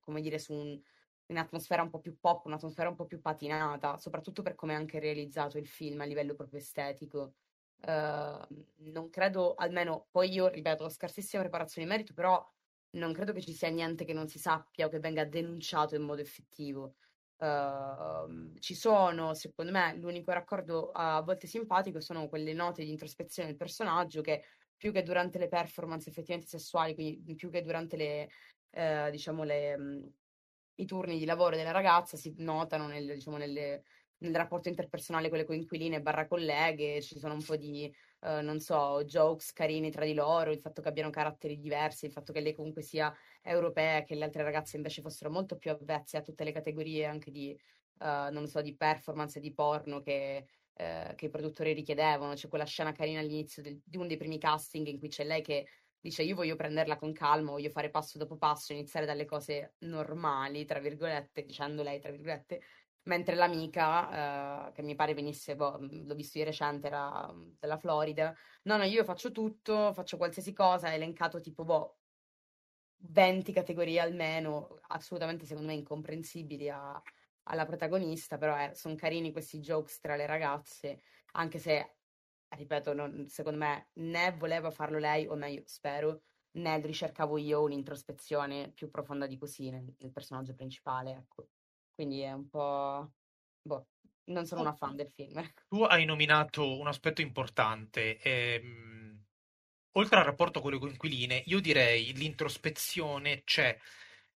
come 0.00 0.20
dire, 0.20 0.38
su 0.38 0.52
un- 0.54 0.80
un'atmosfera 1.26 1.82
un 1.82 1.90
po' 1.90 2.00
più 2.00 2.18
pop, 2.18 2.44
un'atmosfera 2.46 2.88
un 2.88 2.94
po' 2.96 3.06
più 3.06 3.20
patinata, 3.20 3.96
soprattutto 3.98 4.42
per 4.42 4.54
come 4.54 4.72
è 4.74 4.76
anche 4.76 4.98
realizzato 4.98 5.58
il 5.58 5.66
film 5.66 6.00
a 6.00 6.04
livello 6.04 6.34
proprio 6.34 6.58
estetico. 6.60 7.34
Eh, 7.80 8.46
non 8.92 9.10
credo, 9.10 9.54
almeno 9.54 10.08
poi 10.10 10.32
io 10.32 10.48
ripeto, 10.48 10.88
scarsissima 10.88 11.42
preparazione 11.42 11.86
in 11.86 11.92
merito, 11.94 12.14
però 12.14 12.42
non 12.96 13.12
credo 13.12 13.32
che 13.32 13.40
ci 13.42 13.52
sia 13.52 13.68
niente 13.68 14.04
che 14.04 14.12
non 14.12 14.28
si 14.28 14.38
sappia 14.38 14.86
o 14.86 14.88
che 14.88 15.00
venga 15.00 15.24
denunciato 15.24 15.94
in 15.94 16.02
modo 16.02 16.20
effettivo. 16.20 16.94
Ehm, 17.38 18.56
ci 18.60 18.74
sono, 18.74 19.34
secondo 19.34 19.72
me, 19.72 19.94
l'unico 19.96 20.30
raccordo 20.32 20.90
a 20.92 21.20
volte 21.22 21.46
simpatico 21.46 22.00
sono 22.00 22.28
quelle 22.28 22.52
note 22.52 22.84
di 22.84 22.90
introspezione 22.90 23.48
del 23.48 23.56
personaggio 23.58 24.20
che 24.22 24.44
più 24.76 24.92
che 24.92 25.02
durante 25.02 25.38
le 25.38 25.48
performance 25.48 26.08
effettivamente 26.08 26.48
sessuali, 26.50 26.94
quindi 26.94 27.34
più 27.34 27.50
che 27.50 27.62
durante 27.62 27.96
le, 27.96 28.28
eh, 28.70 29.10
diciamo, 29.10 29.42
le, 29.44 29.76
mh, 29.76 30.12
i 30.76 30.86
turni 30.86 31.18
di 31.18 31.24
lavoro 31.24 31.56
della 31.56 31.70
ragazza 31.70 32.16
si 32.16 32.34
notano 32.38 32.86
nel, 32.88 33.06
diciamo, 33.14 33.36
nelle- 33.36 33.84
nel 34.26 34.36
rapporto 34.36 34.68
interpersonale 34.68 35.28
con 35.28 35.38
le 35.38 35.44
coinquiline 35.44 36.00
barra 36.02 36.26
colleghe, 36.26 37.00
ci 37.02 37.18
sono 37.18 37.34
un 37.34 37.42
po' 37.42 37.56
di, 37.56 37.84
eh, 38.20 38.40
non 38.42 38.60
so, 38.60 39.02
jokes 39.04 39.52
carini 39.52 39.90
tra 39.90 40.04
di 40.04 40.14
loro, 40.14 40.50
il 40.50 40.60
fatto 40.60 40.82
che 40.82 40.88
abbiano 40.88 41.10
caratteri 41.10 41.58
diversi, 41.58 42.06
il 42.06 42.12
fatto 42.12 42.32
che 42.32 42.40
lei 42.40 42.54
comunque 42.54 42.82
sia 42.82 43.14
europea 43.42 43.98
e 43.98 44.04
che 44.04 44.14
le 44.14 44.24
altre 44.24 44.42
ragazze 44.42 44.76
invece 44.76 45.02
fossero 45.02 45.30
molto 45.30 45.56
più 45.56 45.70
avvezze 45.70 46.16
a 46.16 46.22
tutte 46.22 46.44
le 46.44 46.52
categorie 46.52 47.04
anche 47.06 47.30
di, 47.30 47.50
eh, 47.52 48.28
non 48.30 48.46
so, 48.46 48.60
di 48.62 48.76
performance 48.76 49.38
e 49.38 49.40
di 49.42 49.52
porno 49.54 50.00
che, 50.00 50.46
eh, 50.74 51.12
che 51.16 51.26
i 51.26 51.30
produttori 51.30 51.72
richiedevano. 51.72 52.34
C'è 52.34 52.48
quella 52.48 52.64
scena 52.64 52.92
carina 52.92 53.20
all'inizio 53.20 53.62
del- 53.62 53.80
di 53.84 53.96
uno 53.96 54.06
dei 54.06 54.16
primi 54.16 54.38
casting 54.38 54.86
in 54.86 54.98
cui 54.98 55.08
c'è 55.08 55.24
lei 55.24 55.42
che 55.42 55.66
dice 56.00 56.22
io 56.22 56.34
voglio 56.34 56.56
prenderla 56.56 56.96
con 56.96 57.12
calma, 57.12 57.50
voglio 57.52 57.70
fare 57.70 57.88
passo 57.90 58.18
dopo 58.18 58.36
passo, 58.36 58.72
iniziare 58.72 59.06
dalle 59.06 59.24
cose 59.24 59.74
normali, 59.80 60.64
tra 60.66 60.78
virgolette, 60.78 61.44
dicendo 61.44 61.82
lei, 61.82 61.98
tra 61.98 62.10
virgolette, 62.10 62.60
mentre 63.04 63.34
l'amica, 63.34 64.68
eh, 64.68 64.72
che 64.72 64.82
mi 64.82 64.94
pare 64.94 65.14
venisse, 65.14 65.56
boh, 65.56 65.78
mh, 65.78 66.06
l'ho 66.06 66.14
visto 66.14 66.38
di 66.38 66.44
recente, 66.44 66.86
era 66.88 67.30
mh, 67.32 67.56
della 67.60 67.76
Florida, 67.78 68.34
no, 68.64 68.76
no, 68.76 68.84
io 68.84 69.04
faccio 69.04 69.30
tutto, 69.32 69.92
faccio 69.92 70.16
qualsiasi 70.16 70.52
cosa, 70.52 70.88
ha 70.88 70.92
elencato 70.92 71.40
tipo, 71.40 71.64
boh, 71.64 71.98
20 72.98 73.52
categorie 73.52 74.00
almeno, 74.00 74.78
assolutamente 74.88 75.44
secondo 75.46 75.68
me 75.68 75.74
incomprensibili 75.74 76.68
a- 76.70 77.00
alla 77.44 77.66
protagonista, 77.66 78.38
però 78.38 78.72
sono 78.74 78.94
carini 78.94 79.32
questi 79.32 79.60
jokes 79.60 80.00
tra 80.00 80.16
le 80.16 80.26
ragazze, 80.26 81.02
anche 81.32 81.58
se, 81.58 81.96
ripeto, 82.48 82.94
non- 82.94 83.28
secondo 83.28 83.58
me 83.58 83.88
né 83.94 84.32
voleva 84.32 84.70
farlo 84.70 84.98
lei, 84.98 85.26
o 85.26 85.34
meglio, 85.34 85.62
spero, 85.66 86.22
né 86.52 86.80
ricercavo 86.80 87.36
io 87.38 87.62
un'introspezione 87.62 88.70
più 88.72 88.88
profonda 88.90 89.26
di 89.26 89.36
così 89.38 89.70
nel, 89.70 89.94
nel 89.98 90.12
personaggio 90.12 90.54
principale, 90.54 91.12
ecco. 91.12 91.48
Quindi 91.94 92.20
è 92.20 92.32
un 92.32 92.48
po'... 92.48 93.12
boh, 93.62 93.88
non 94.26 94.46
sono 94.46 94.60
una 94.62 94.74
fan 94.74 94.96
del 94.96 95.10
film. 95.10 95.40
tu 95.68 95.82
hai 95.82 96.04
nominato 96.04 96.78
un 96.78 96.86
aspetto 96.88 97.20
importante. 97.20 98.18
ehm, 98.18 99.22
oltre 99.96 100.18
al 100.18 100.24
rapporto 100.24 100.60
con 100.60 100.72
le 100.72 100.78
coinquiline, 100.78 101.42
io 101.46 101.60
direi 101.60 102.12
l'introspezione 102.14 103.42
c'è 103.44 103.76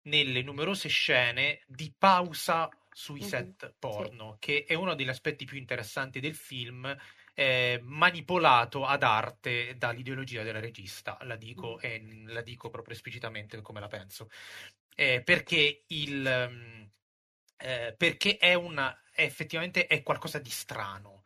nelle 0.03 0.43
numerose 0.43 0.89
scene 0.89 1.63
di 1.67 1.93
pausa 1.97 2.75
sui 2.91 3.21
Mhm, 3.21 3.23
set 3.23 3.75
Sì. 3.89 4.11
porno, 4.11 4.37
che 4.39 4.65
è 4.67 4.75
uno 4.75 4.95
degli 4.95 5.09
aspetti 5.09 5.45
più 5.45 5.59
interessanti 5.59 6.21
del 6.21 6.35
film, 6.35 6.95
eh, 7.35 7.81
manipolato 7.83 8.85
ad 8.87 9.03
arte 9.03 9.77
dall'ideologia 9.77 10.43
della 10.43 10.61
regista. 10.61 11.19
La 11.23 11.37
dico, 11.37 11.79
Mhm, 11.79 11.81
e 11.81 12.25
la 12.27 12.43
dico 12.43 12.71
proprio 12.71 12.95
esplicitamente 12.95 13.61
come 13.63 13.81
la 13.81 13.89
penso. 13.89 14.29
Eh, 14.95 15.23
perché 15.23 15.85
il, 15.89 16.27
ehm, 16.27 16.91
eh, 17.57 17.95
perché 17.97 18.37
è 18.39 18.55
una, 18.55 18.99
è 19.13 19.23
effettivamente 19.23 19.87
è 19.87 20.03
qualcosa 20.03 20.39
di 20.39 20.51
strano. 20.51 21.25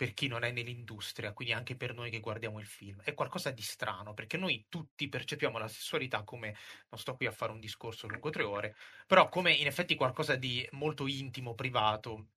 per 0.00 0.14
chi 0.14 0.28
non 0.28 0.44
è 0.44 0.50
nell'industria, 0.50 1.32
quindi 1.34 1.52
anche 1.52 1.76
per 1.76 1.92
noi 1.94 2.10
che 2.10 2.20
guardiamo 2.20 2.58
il 2.58 2.66
film. 2.66 3.02
È 3.02 3.12
qualcosa 3.12 3.50
di 3.50 3.60
strano, 3.60 4.14
perché 4.14 4.38
noi 4.38 4.64
tutti 4.70 5.08
percepiamo 5.10 5.58
la 5.58 5.68
sessualità 5.68 6.22
come, 6.24 6.56
non 6.88 6.98
sto 6.98 7.14
qui 7.16 7.26
a 7.26 7.32
fare 7.32 7.52
un 7.52 7.60
discorso 7.60 8.08
lungo 8.08 8.30
tre 8.30 8.42
ore, 8.42 8.74
però 9.06 9.28
come 9.28 9.52
in 9.52 9.66
effetti 9.66 9.96
qualcosa 9.96 10.36
di 10.36 10.66
molto 10.72 11.06
intimo, 11.06 11.54
privato, 11.54 12.28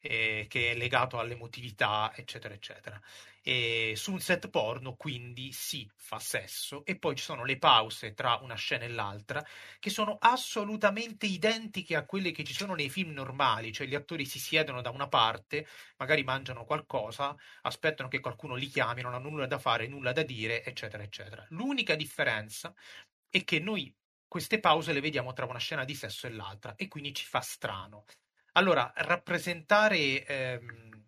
eh, 0.00 0.46
che 0.48 0.70
è 0.72 0.74
legato 0.74 1.18
all'emotività, 1.18 2.12
eccetera, 2.14 2.54
eccetera. 2.54 3.00
E 3.42 3.94
su 3.96 4.12
un 4.12 4.20
set 4.20 4.48
porno, 4.50 4.94
quindi, 4.96 5.52
si 5.52 5.88
fa 5.96 6.18
sesso 6.18 6.84
e 6.84 6.98
poi 6.98 7.16
ci 7.16 7.24
sono 7.24 7.44
le 7.44 7.58
pause 7.58 8.12
tra 8.12 8.38
una 8.42 8.54
scena 8.56 8.84
e 8.84 8.88
l'altra 8.88 9.44
che 9.78 9.90
sono 9.90 10.16
assolutamente 10.20 11.26
identiche 11.26 11.96
a 11.96 12.04
quelle 12.04 12.30
che 12.32 12.44
ci 12.44 12.52
sono 12.52 12.74
nei 12.74 12.90
film 12.90 13.12
normali, 13.12 13.72
cioè 13.72 13.86
gli 13.86 13.94
attori 13.94 14.24
si 14.26 14.38
siedono 14.38 14.82
da 14.82 14.90
una 14.90 15.08
parte, 15.08 15.66
magari 15.96 16.22
mangiano 16.24 16.64
qualcosa, 16.64 17.34
aspettano 17.62 18.08
che 18.08 18.20
qualcuno 18.20 18.54
li 18.54 18.66
chiami, 18.66 19.02
non 19.02 19.14
hanno 19.14 19.30
nulla 19.30 19.46
da 19.46 19.58
fare, 19.58 19.86
nulla 19.88 20.12
da 20.12 20.22
dire, 20.22 20.64
eccetera, 20.64 21.02
eccetera. 21.02 21.44
L'unica 21.50 21.94
differenza 21.94 22.74
è 23.30 23.44
che 23.44 23.58
noi 23.60 23.94
queste 24.26 24.60
pause 24.60 24.92
le 24.92 25.00
vediamo 25.00 25.32
tra 25.32 25.46
una 25.46 25.58
scena 25.58 25.84
di 25.84 25.94
sesso 25.94 26.26
e 26.26 26.30
l'altra 26.30 26.74
e 26.76 26.88
quindi 26.88 27.14
ci 27.14 27.24
fa 27.24 27.40
strano. 27.40 28.04
Allora, 28.58 28.92
rappresentare 28.96 30.26
ehm, 30.26 31.04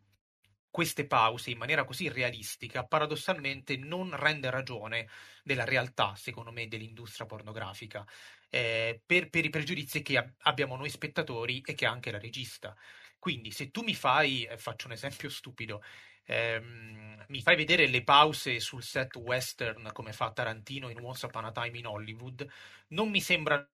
queste 0.70 1.04
pause 1.08 1.50
in 1.50 1.58
maniera 1.58 1.84
così 1.84 2.08
realistica, 2.08 2.86
paradossalmente 2.86 3.76
non 3.76 4.14
rende 4.14 4.50
ragione 4.50 5.08
della 5.42 5.64
realtà, 5.64 6.14
secondo 6.14 6.52
me, 6.52 6.68
dell'industria 6.68 7.26
pornografica, 7.26 8.06
eh, 8.50 9.02
per, 9.04 9.30
per, 9.30 9.44
i 9.44 9.50
pregiudizi 9.50 10.00
che 10.00 10.16
ab- 10.18 10.32
abbiamo 10.42 10.76
noi 10.76 10.90
spettatori 10.90 11.60
e 11.66 11.74
che 11.74 11.86
ha 11.86 11.90
anche 11.90 12.12
la 12.12 12.20
regista. 12.20 12.72
Quindi, 13.18 13.50
se 13.50 13.72
tu 13.72 13.82
mi 13.82 13.96
fai, 13.96 14.44
eh, 14.44 14.56
faccio 14.56 14.86
un 14.86 14.92
esempio 14.92 15.28
stupido, 15.28 15.82
ehm, 16.26 17.24
mi 17.26 17.42
fai 17.42 17.56
vedere 17.56 17.88
le 17.88 18.04
pause 18.04 18.60
sul 18.60 18.84
set 18.84 19.16
western 19.16 19.90
come 19.92 20.12
fa 20.12 20.30
Tarantino 20.30 20.88
in 20.88 21.00
Once 21.00 21.26
Upon 21.26 21.46
a 21.46 21.50
Time 21.50 21.78
in 21.78 21.86
Hollywood, 21.88 22.48
non 22.90 23.10
mi 23.10 23.20
sembra 23.20 23.68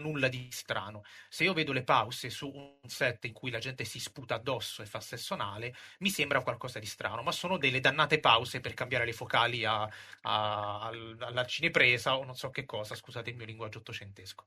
nulla 0.00 0.28
di 0.28 0.48
strano. 0.50 1.02
Se 1.28 1.44
io 1.44 1.52
vedo 1.52 1.72
le 1.72 1.84
pause 1.84 2.30
su 2.30 2.48
un 2.48 2.88
set 2.88 3.26
in 3.26 3.32
cui 3.32 3.50
la 3.50 3.58
gente 3.58 3.84
si 3.84 4.00
sputa 4.00 4.34
addosso 4.34 4.82
e 4.82 4.86
fa 4.86 5.00
sesso 5.00 5.34
anale, 5.34 5.74
mi 6.00 6.10
sembra 6.10 6.42
qualcosa 6.42 6.78
di 6.78 6.86
strano, 6.86 7.22
ma 7.22 7.32
sono 7.32 7.56
delle 7.58 7.80
dannate 7.80 8.18
pause 8.18 8.60
per 8.60 8.74
cambiare 8.74 9.04
le 9.04 9.12
focali 9.12 9.64
a, 9.64 9.88
a, 10.22 10.86
alla 11.20 11.46
cinepresa 11.46 12.16
o 12.16 12.24
non 12.24 12.34
so 12.34 12.50
che 12.50 12.64
cosa, 12.64 12.94
scusate 12.94 13.30
il 13.30 13.36
mio 13.36 13.46
linguaggio 13.46 13.78
ottocentesco. 13.78 14.44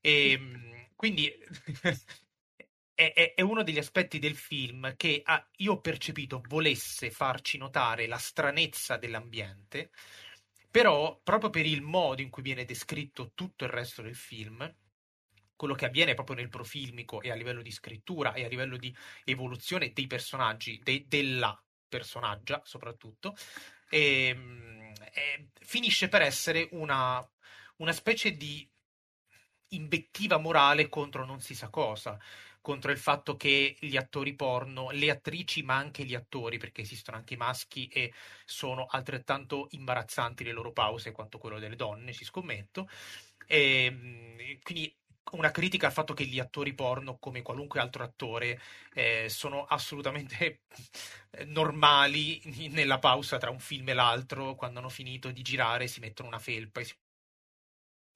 E, 0.00 0.30
ehm, 0.32 0.88
quindi 0.96 1.32
è, 2.94 3.34
è, 3.34 3.40
uno 3.42 3.62
degli 3.62 3.78
aspetti 3.78 4.18
del 4.18 4.36
film 4.36 4.94
che 4.96 5.22
ah, 5.24 5.46
io 5.58 5.72
ho 5.72 5.80
percepito 5.80 6.42
volesse 6.48 7.10
farci 7.10 7.58
notare 7.58 8.06
la 8.06 8.18
stranezza 8.18 8.96
dell'ambiente, 8.96 9.90
però 10.70 11.20
proprio 11.22 11.50
per 11.50 11.66
il 11.66 11.82
modo 11.82 12.22
in 12.22 12.30
cui 12.30 12.42
viene 12.42 12.64
descritto 12.64 13.32
tutto 13.34 13.64
il 13.64 13.70
resto 13.70 14.02
del 14.02 14.16
film, 14.16 14.72
quello 15.64 15.78
che 15.78 15.86
avviene 15.86 16.12
proprio 16.12 16.36
nel 16.36 16.50
profilmico 16.50 17.22
e 17.22 17.30
a 17.30 17.34
livello 17.34 17.62
di 17.62 17.70
scrittura 17.70 18.34
e 18.34 18.44
a 18.44 18.48
livello 18.48 18.76
di 18.76 18.94
evoluzione 19.24 19.92
dei 19.94 20.06
personaggi, 20.06 20.78
de- 20.82 21.06
della 21.08 21.58
personaggia 21.88 22.60
soprattutto, 22.66 23.34
e, 23.88 24.26
ehm, 24.28 24.92
e 25.14 25.48
finisce 25.60 26.08
per 26.08 26.20
essere 26.20 26.68
una, 26.72 27.26
una 27.76 27.92
specie 27.92 28.36
di 28.36 28.68
invettiva 29.68 30.36
morale 30.36 30.90
contro 30.90 31.24
non 31.24 31.40
si 31.40 31.54
sa 31.54 31.70
cosa 31.70 32.18
contro 32.60 32.92
il 32.92 32.98
fatto 32.98 33.36
che 33.36 33.76
gli 33.78 33.96
attori 33.96 34.34
porno, 34.34 34.90
le 34.90 35.10
attrici, 35.10 35.62
ma 35.62 35.76
anche 35.76 36.04
gli 36.04 36.14
attori, 36.14 36.56
perché 36.56 36.80
esistono 36.80 37.18
anche 37.18 37.34
i 37.34 37.36
maschi 37.36 37.88
e 37.88 38.14
sono 38.46 38.86
altrettanto 38.88 39.68
imbarazzanti 39.72 40.44
le 40.44 40.52
loro 40.52 40.72
pause 40.72 41.12
quanto 41.12 41.36
quello 41.36 41.58
delle 41.58 41.76
donne, 41.76 42.14
ci 42.14 42.24
scommetto. 42.24 42.88
E, 43.46 43.84
ehm, 43.84 44.58
quindi 44.62 44.96
una 45.32 45.50
critica 45.50 45.86
al 45.86 45.92
fatto 45.92 46.14
che 46.14 46.24
gli 46.26 46.38
attori 46.38 46.74
porno, 46.74 47.18
come 47.18 47.42
qualunque 47.42 47.80
altro 47.80 48.04
attore, 48.04 48.60
eh, 48.92 49.28
sono 49.28 49.64
assolutamente 49.64 50.62
normali 51.46 52.40
nella 52.70 52.98
pausa 52.98 53.38
tra 53.38 53.50
un 53.50 53.58
film 53.58 53.88
e 53.88 53.94
l'altro, 53.94 54.54
quando 54.54 54.78
hanno 54.78 54.88
finito 54.88 55.30
di 55.30 55.42
girare 55.42 55.88
si 55.88 56.00
mettono 56.00 56.28
una 56.28 56.38
felpa 56.38 56.80
e 56.80 56.84
si 56.84 56.94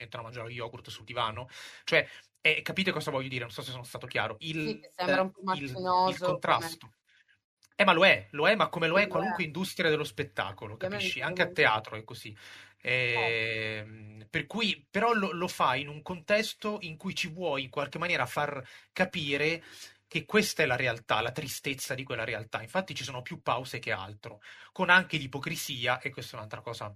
mettono 0.00 0.22
a 0.22 0.26
mangiare 0.26 0.52
yogurt 0.52 0.88
sul 0.90 1.04
divano. 1.04 1.48
Cioè, 1.84 2.08
eh, 2.40 2.62
capite 2.62 2.92
cosa 2.92 3.10
voglio 3.10 3.28
dire? 3.28 3.42
Non 3.42 3.52
so 3.52 3.62
se 3.62 3.72
sono 3.72 3.82
stato 3.82 4.06
chiaro. 4.06 4.36
Il, 4.40 4.68
sì, 4.68 4.90
sembra 4.94 5.22
un 5.22 5.30
po' 5.32 5.40
macchinoso. 5.42 6.08
Il, 6.08 6.14
il 6.14 6.20
contrasto. 6.20 6.92
Eh, 7.80 7.84
ma 7.84 7.92
lo 7.92 8.04
è, 8.04 8.26
lo 8.30 8.48
è, 8.48 8.56
ma 8.56 8.68
come 8.68 8.88
lo 8.88 8.98
è 8.98 9.06
qualunque 9.06 9.44
industria 9.44 9.88
dello 9.88 10.02
spettacolo, 10.02 10.76
capisci? 10.76 11.20
Anche 11.20 11.42
a 11.42 11.52
teatro 11.52 11.94
è 11.94 12.02
così. 12.02 12.36
Eh, 12.82 14.26
per 14.28 14.46
cui, 14.46 14.84
però 14.90 15.12
lo, 15.12 15.30
lo 15.30 15.46
fai 15.46 15.82
in 15.82 15.88
un 15.88 16.02
contesto 16.02 16.78
in 16.80 16.96
cui 16.96 17.14
ci 17.14 17.28
vuoi 17.28 17.62
in 17.62 17.70
qualche 17.70 17.98
maniera 17.98 18.26
far 18.26 18.66
capire 18.92 19.62
che 20.08 20.24
questa 20.24 20.64
è 20.64 20.66
la 20.66 20.74
realtà, 20.74 21.20
la 21.20 21.30
tristezza 21.30 21.94
di 21.94 22.02
quella 22.02 22.24
realtà. 22.24 22.62
Infatti 22.62 22.96
ci 22.96 23.04
sono 23.04 23.22
più 23.22 23.42
pause 23.42 23.78
che 23.78 23.92
altro, 23.92 24.40
con 24.72 24.90
anche 24.90 25.16
l'ipocrisia, 25.16 26.00
e 26.00 26.10
questa 26.10 26.32
è 26.32 26.38
un'altra 26.38 26.62
cosa 26.62 26.92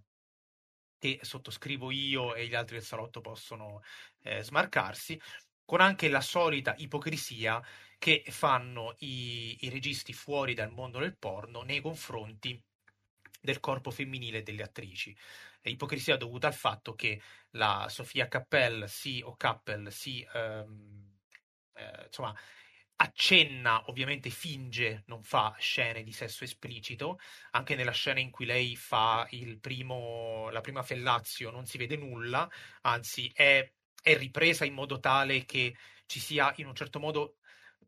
che 0.98 1.20
sottoscrivo 1.22 1.92
io 1.92 2.34
e 2.34 2.48
gli 2.48 2.56
altri 2.56 2.78
del 2.78 2.84
salotto 2.84 3.20
possono 3.20 3.82
eh, 4.22 4.42
smarcarsi, 4.42 5.20
con 5.64 5.80
anche 5.80 6.08
la 6.08 6.20
solita 6.20 6.74
ipocrisia 6.78 7.62
che 8.02 8.24
fanno 8.30 8.96
i, 8.98 9.58
i 9.60 9.68
registi 9.68 10.12
fuori 10.12 10.54
dal 10.54 10.72
mondo 10.72 10.98
del 10.98 11.16
porno 11.16 11.62
nei 11.62 11.80
confronti 11.80 12.60
del 13.40 13.60
corpo 13.60 13.92
femminile 13.92 14.42
delle 14.42 14.64
attrici. 14.64 15.16
Ipocrisia 15.62 16.16
dovuta 16.16 16.48
al 16.48 16.52
fatto 16.52 16.96
che 16.96 17.22
la 17.50 17.86
Sofia 17.88 18.26
Cappell 18.26 18.86
sì, 18.86 19.22
o 19.24 19.36
Cappell 19.36 19.86
si 19.90 20.26
ehm, 20.34 21.16
eh, 21.74 22.02
insomma 22.06 22.36
accenna, 22.96 23.88
ovviamente 23.88 24.30
finge, 24.30 25.04
non 25.06 25.22
fa 25.22 25.54
scene 25.60 26.02
di 26.02 26.12
sesso 26.12 26.42
esplicito, 26.42 27.20
anche 27.52 27.76
nella 27.76 27.92
scena 27.92 28.18
in 28.18 28.30
cui 28.32 28.46
lei 28.46 28.74
fa 28.74 29.28
primo, 29.60 30.50
la 30.50 30.60
prima 30.60 30.82
fellazio 30.82 31.52
non 31.52 31.66
si 31.66 31.78
vede 31.78 31.96
nulla, 31.96 32.50
anzi 32.80 33.30
è, 33.32 33.72
è 34.02 34.16
ripresa 34.16 34.64
in 34.64 34.74
modo 34.74 34.98
tale 34.98 35.44
che 35.44 35.76
ci 36.06 36.18
sia 36.18 36.52
in 36.56 36.66
un 36.66 36.74
certo 36.74 36.98
modo 36.98 37.36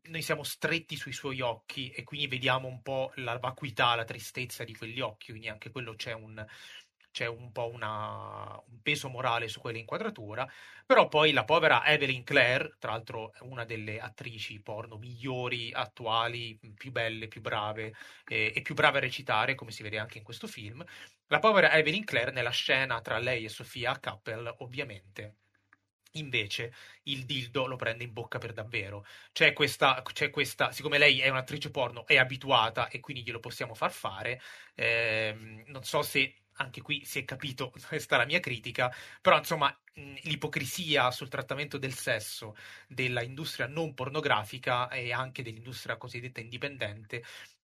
noi 0.06 0.22
siamo 0.22 0.42
stretti 0.42 0.96
sui 0.96 1.12
suoi 1.12 1.40
occhi 1.40 1.90
e 1.90 2.02
quindi 2.04 2.26
vediamo 2.26 2.68
un 2.68 2.82
po' 2.82 3.12
la 3.16 3.38
vacuità, 3.38 3.94
la 3.94 4.04
tristezza 4.04 4.64
di 4.64 4.74
quegli 4.74 5.00
occhi, 5.00 5.30
quindi 5.30 5.48
anche 5.48 5.70
quello 5.70 5.94
c'è 5.94 6.12
un, 6.12 6.44
c'è 7.10 7.26
un 7.26 7.52
po' 7.52 7.70
una, 7.70 8.60
un 8.66 8.82
peso 8.82 9.08
morale 9.08 9.48
su 9.48 9.60
quell'inquadratura, 9.60 10.46
però 10.84 11.08
poi 11.08 11.32
la 11.32 11.44
povera 11.44 11.86
Evelyn 11.86 12.24
Clare, 12.24 12.74
tra 12.78 12.90
l'altro 12.90 13.32
una 13.42 13.64
delle 13.64 14.00
attrici 14.00 14.60
porno 14.60 14.96
migliori, 14.98 15.72
attuali, 15.72 16.58
più 16.74 16.90
belle, 16.90 17.28
più 17.28 17.40
brave 17.40 17.94
eh, 18.26 18.52
e 18.54 18.62
più 18.62 18.74
brave 18.74 18.98
a 18.98 19.00
recitare, 19.02 19.54
come 19.54 19.70
si 19.70 19.82
vede 19.82 19.98
anche 19.98 20.18
in 20.18 20.24
questo 20.24 20.46
film, 20.46 20.84
la 21.28 21.38
povera 21.38 21.72
Evelyn 21.72 22.04
Clare 22.04 22.32
nella 22.32 22.50
scena 22.50 23.00
tra 23.00 23.18
lei 23.18 23.44
e 23.44 23.48
Sofia 23.48 23.98
Kappel, 23.98 24.52
ovviamente 24.58 25.36
Invece 26.16 26.72
il 27.04 27.24
dildo 27.24 27.66
lo 27.66 27.74
prende 27.76 28.04
in 28.04 28.12
bocca 28.12 28.38
per 28.38 28.52
davvero. 28.52 29.04
C'è 29.32 29.52
questa, 29.52 30.00
c'è 30.12 30.30
questa 30.30 30.70
siccome 30.70 30.96
lei 30.98 31.20
è 31.20 31.28
un'attrice 31.28 31.70
porno, 31.72 32.06
è 32.06 32.16
abituata 32.18 32.88
e 32.88 33.00
quindi 33.00 33.24
glielo 33.24 33.40
possiamo 33.40 33.74
far 33.74 33.90
fare. 33.90 34.40
Ehm, 34.76 35.64
non 35.66 35.82
so 35.82 36.02
se 36.02 36.34
anche 36.58 36.82
qui 36.82 37.04
si 37.04 37.18
è 37.18 37.24
capito, 37.24 37.72
questa 37.88 38.16
la 38.16 38.26
mia 38.26 38.38
critica, 38.38 38.94
però 39.20 39.38
insomma 39.38 39.76
l'ipocrisia 40.22 41.10
sul 41.10 41.28
trattamento 41.28 41.78
del 41.78 41.94
sesso 41.94 42.54
della 42.86 43.22
industria 43.22 43.66
non 43.66 43.92
pornografica 43.94 44.88
e 44.90 45.12
anche 45.12 45.42
dell'industria 45.42 45.96
cosiddetta 45.96 46.40
indipendente 46.40 47.24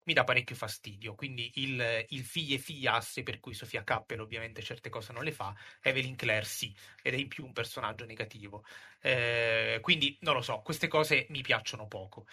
mi 0.09 0.15
dà 0.15 0.23
parecchio 0.23 0.55
fastidio. 0.55 1.13
Quindi 1.13 1.51
il, 1.55 2.05
il 2.09 2.23
figlie 2.25 2.57
figliasse, 2.57 3.21
per 3.21 3.39
cui 3.39 3.53
Sofia 3.53 3.83
Cappel 3.83 4.19
ovviamente 4.19 4.63
certe 4.63 4.89
cose 4.89 5.13
non 5.13 5.23
le 5.23 5.31
fa, 5.31 5.55
Evelyn 5.81 6.15
Clare 6.15 6.45
sì, 6.45 6.75
ed 7.03 7.13
è 7.13 7.17
in 7.17 7.27
più 7.27 7.45
un 7.45 7.53
personaggio 7.53 8.05
negativo. 8.05 8.65
Eh, 9.01 9.77
quindi 9.81 10.17
non 10.21 10.33
lo 10.33 10.41
so, 10.41 10.61
queste 10.63 10.87
cose 10.87 11.27
mi 11.29 11.41
piacciono 11.41 11.87
poco. 11.87 12.25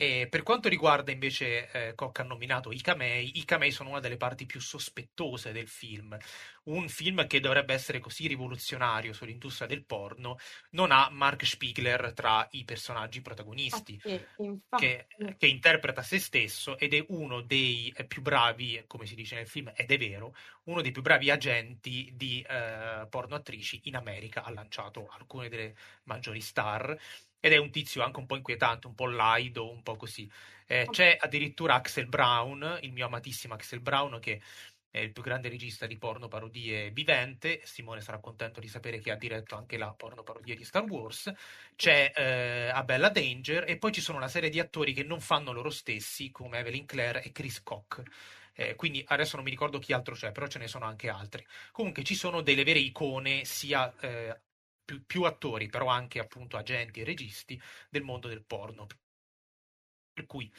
E 0.00 0.28
per 0.30 0.42
quanto 0.42 0.70
riguarda 0.70 1.12
invece, 1.12 1.70
eh, 1.72 1.94
Koch 1.94 2.20
ha 2.20 2.22
nominato 2.22 2.72
i 2.72 2.80
camei, 2.80 3.38
i 3.38 3.44
camei 3.44 3.70
sono 3.70 3.90
una 3.90 4.00
delle 4.00 4.16
parti 4.16 4.46
più 4.46 4.58
sospettose 4.58 5.52
del 5.52 5.68
film. 5.68 6.16
Un 6.64 6.88
film 6.88 7.26
che 7.26 7.38
dovrebbe 7.38 7.74
essere 7.74 7.98
così 7.98 8.26
rivoluzionario 8.26 9.12
sull'industria 9.12 9.68
del 9.68 9.84
porno 9.84 10.38
non 10.70 10.90
ha 10.90 11.10
Mark 11.10 11.44
Spiegler 11.44 12.14
tra 12.14 12.48
i 12.52 12.64
personaggi 12.64 13.20
protagonisti, 13.20 14.00
ah, 14.70 14.78
che, 14.78 15.06
che, 15.36 15.46
interpreta 15.46 16.00
se 16.00 16.18
stesso 16.18 16.78
ed 16.78 16.94
è 16.94 17.04
uno 17.08 17.42
dei 17.42 17.94
più 18.08 18.22
bravi, 18.22 18.82
come 18.86 19.04
si 19.04 19.14
dice 19.14 19.34
nel 19.34 19.48
film, 19.48 19.70
ed 19.76 19.90
è 19.90 19.98
vero, 19.98 20.34
uno 20.64 20.80
dei 20.80 20.92
più 20.92 21.02
bravi 21.02 21.30
agenti 21.30 22.10
di 22.14 22.40
eh, 22.48 23.06
porno 23.10 23.34
attrici 23.34 23.82
in 23.84 23.96
America. 23.96 24.44
Ha 24.44 24.50
lanciato 24.50 25.08
alcune 25.10 25.50
delle 25.50 25.74
maggiori 26.04 26.40
star 26.40 26.96
ed 27.40 27.52
è 27.52 27.56
un 27.56 27.70
tizio 27.70 28.02
anche 28.02 28.20
un 28.20 28.26
po' 28.26 28.36
inquietante, 28.36 28.86
un 28.86 28.94
po' 28.94 29.06
laido, 29.06 29.70
un 29.70 29.82
po' 29.82 29.96
così. 29.96 30.30
Eh, 30.66 30.86
c'è 30.90 31.16
addirittura 31.18 31.74
Axel 31.74 32.06
Brown, 32.06 32.78
il 32.82 32.92
mio 32.92 33.06
amatissimo 33.06 33.54
Axel 33.54 33.80
Brown, 33.80 34.20
che 34.20 34.40
è 34.90 34.98
il 34.98 35.12
più 35.12 35.22
grande 35.22 35.48
regista 35.48 35.86
di 35.86 35.96
porno 35.96 36.28
parodie 36.28 36.90
vivente. 36.90 37.60
Simone 37.64 38.00
sarà 38.00 38.18
contento 38.18 38.60
di 38.60 38.68
sapere 38.68 38.98
che 38.98 39.12
ha 39.12 39.16
diretto 39.16 39.54
anche 39.54 39.78
la 39.78 39.92
porno 39.92 40.22
parodia 40.22 40.54
di 40.54 40.64
Star 40.64 40.82
Wars. 40.84 41.32
C'è 41.76 42.12
eh, 42.14 42.70
Abella 42.72 43.08
Danger 43.08 43.64
e 43.68 43.78
poi 43.78 43.92
ci 43.92 44.00
sono 44.00 44.18
una 44.18 44.28
serie 44.28 44.50
di 44.50 44.58
attori 44.58 44.92
che 44.92 45.04
non 45.04 45.20
fanno 45.20 45.52
loro 45.52 45.70
stessi, 45.70 46.30
come 46.30 46.58
Evelyn 46.58 46.86
Clare 46.86 47.22
e 47.22 47.30
Chris 47.30 47.62
Koch. 47.62 48.02
Eh, 48.52 48.74
quindi 48.74 49.02
adesso 49.06 49.36
non 49.36 49.44
mi 49.44 49.50
ricordo 49.50 49.78
chi 49.78 49.92
altro 49.92 50.14
c'è, 50.14 50.32
però 50.32 50.48
ce 50.48 50.58
ne 50.58 50.66
sono 50.66 50.84
anche 50.86 51.08
altri. 51.08 51.46
Comunque 51.70 52.02
ci 52.02 52.16
sono 52.16 52.40
delle 52.42 52.64
vere 52.64 52.80
icone, 52.80 53.44
sia 53.44 53.94
eh, 54.00 54.40
più, 54.90 55.04
più, 55.06 55.22
attori, 55.22 55.68
però 55.68 55.86
anche 55.86 56.18
appunto 56.18 56.56
agenti 56.56 57.00
e 57.00 57.04
registi 57.04 57.60
del 57.88 58.02
mondo 58.02 58.26
del 58.26 58.42
porno. 58.42 58.86
Per 60.12 60.26
cui 60.26 60.52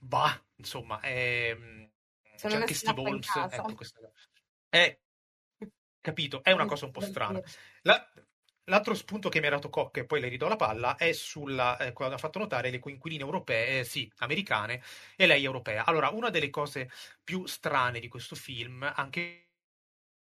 va, 0.00 0.38
insomma, 0.56 1.00
ehm, 1.02 1.90
c'è 2.36 2.54
anche 2.54 2.74
Steve 2.74 3.00
Holmes. 3.00 3.28
Ecco, 3.50 3.74
questa... 3.74 4.00
È 4.68 4.98
capito, 6.00 6.42
è 6.42 6.52
una 6.52 6.66
cosa 6.66 6.84
un 6.84 6.90
po' 6.90 7.00
strana. 7.00 7.40
La, 7.82 8.06
L'altro 8.66 8.94
spunto 8.94 9.28
che 9.28 9.40
mi 9.40 9.48
ha 9.48 9.50
dato 9.50 9.68
Koch, 9.70 9.96
e 9.96 10.04
poi 10.04 10.20
le 10.20 10.28
ridò 10.28 10.46
la 10.46 10.54
palla, 10.54 10.94
è 10.94 11.12
sulla, 11.12 11.76
eh, 11.78 11.92
quando 11.92 12.14
ha 12.14 12.18
fatto 12.18 12.38
notare 12.38 12.70
le 12.70 12.78
coinquiline 12.78 13.20
europee, 13.20 13.80
eh, 13.80 13.84
sì, 13.84 14.10
americane, 14.18 14.80
e 15.16 15.26
lei 15.26 15.42
europea. 15.42 15.84
Allora, 15.84 16.10
una 16.10 16.30
delle 16.30 16.48
cose 16.48 16.88
più 17.24 17.44
strane 17.46 17.98
di 17.98 18.06
questo 18.06 18.36
film, 18.36 18.88
anche 18.94 19.50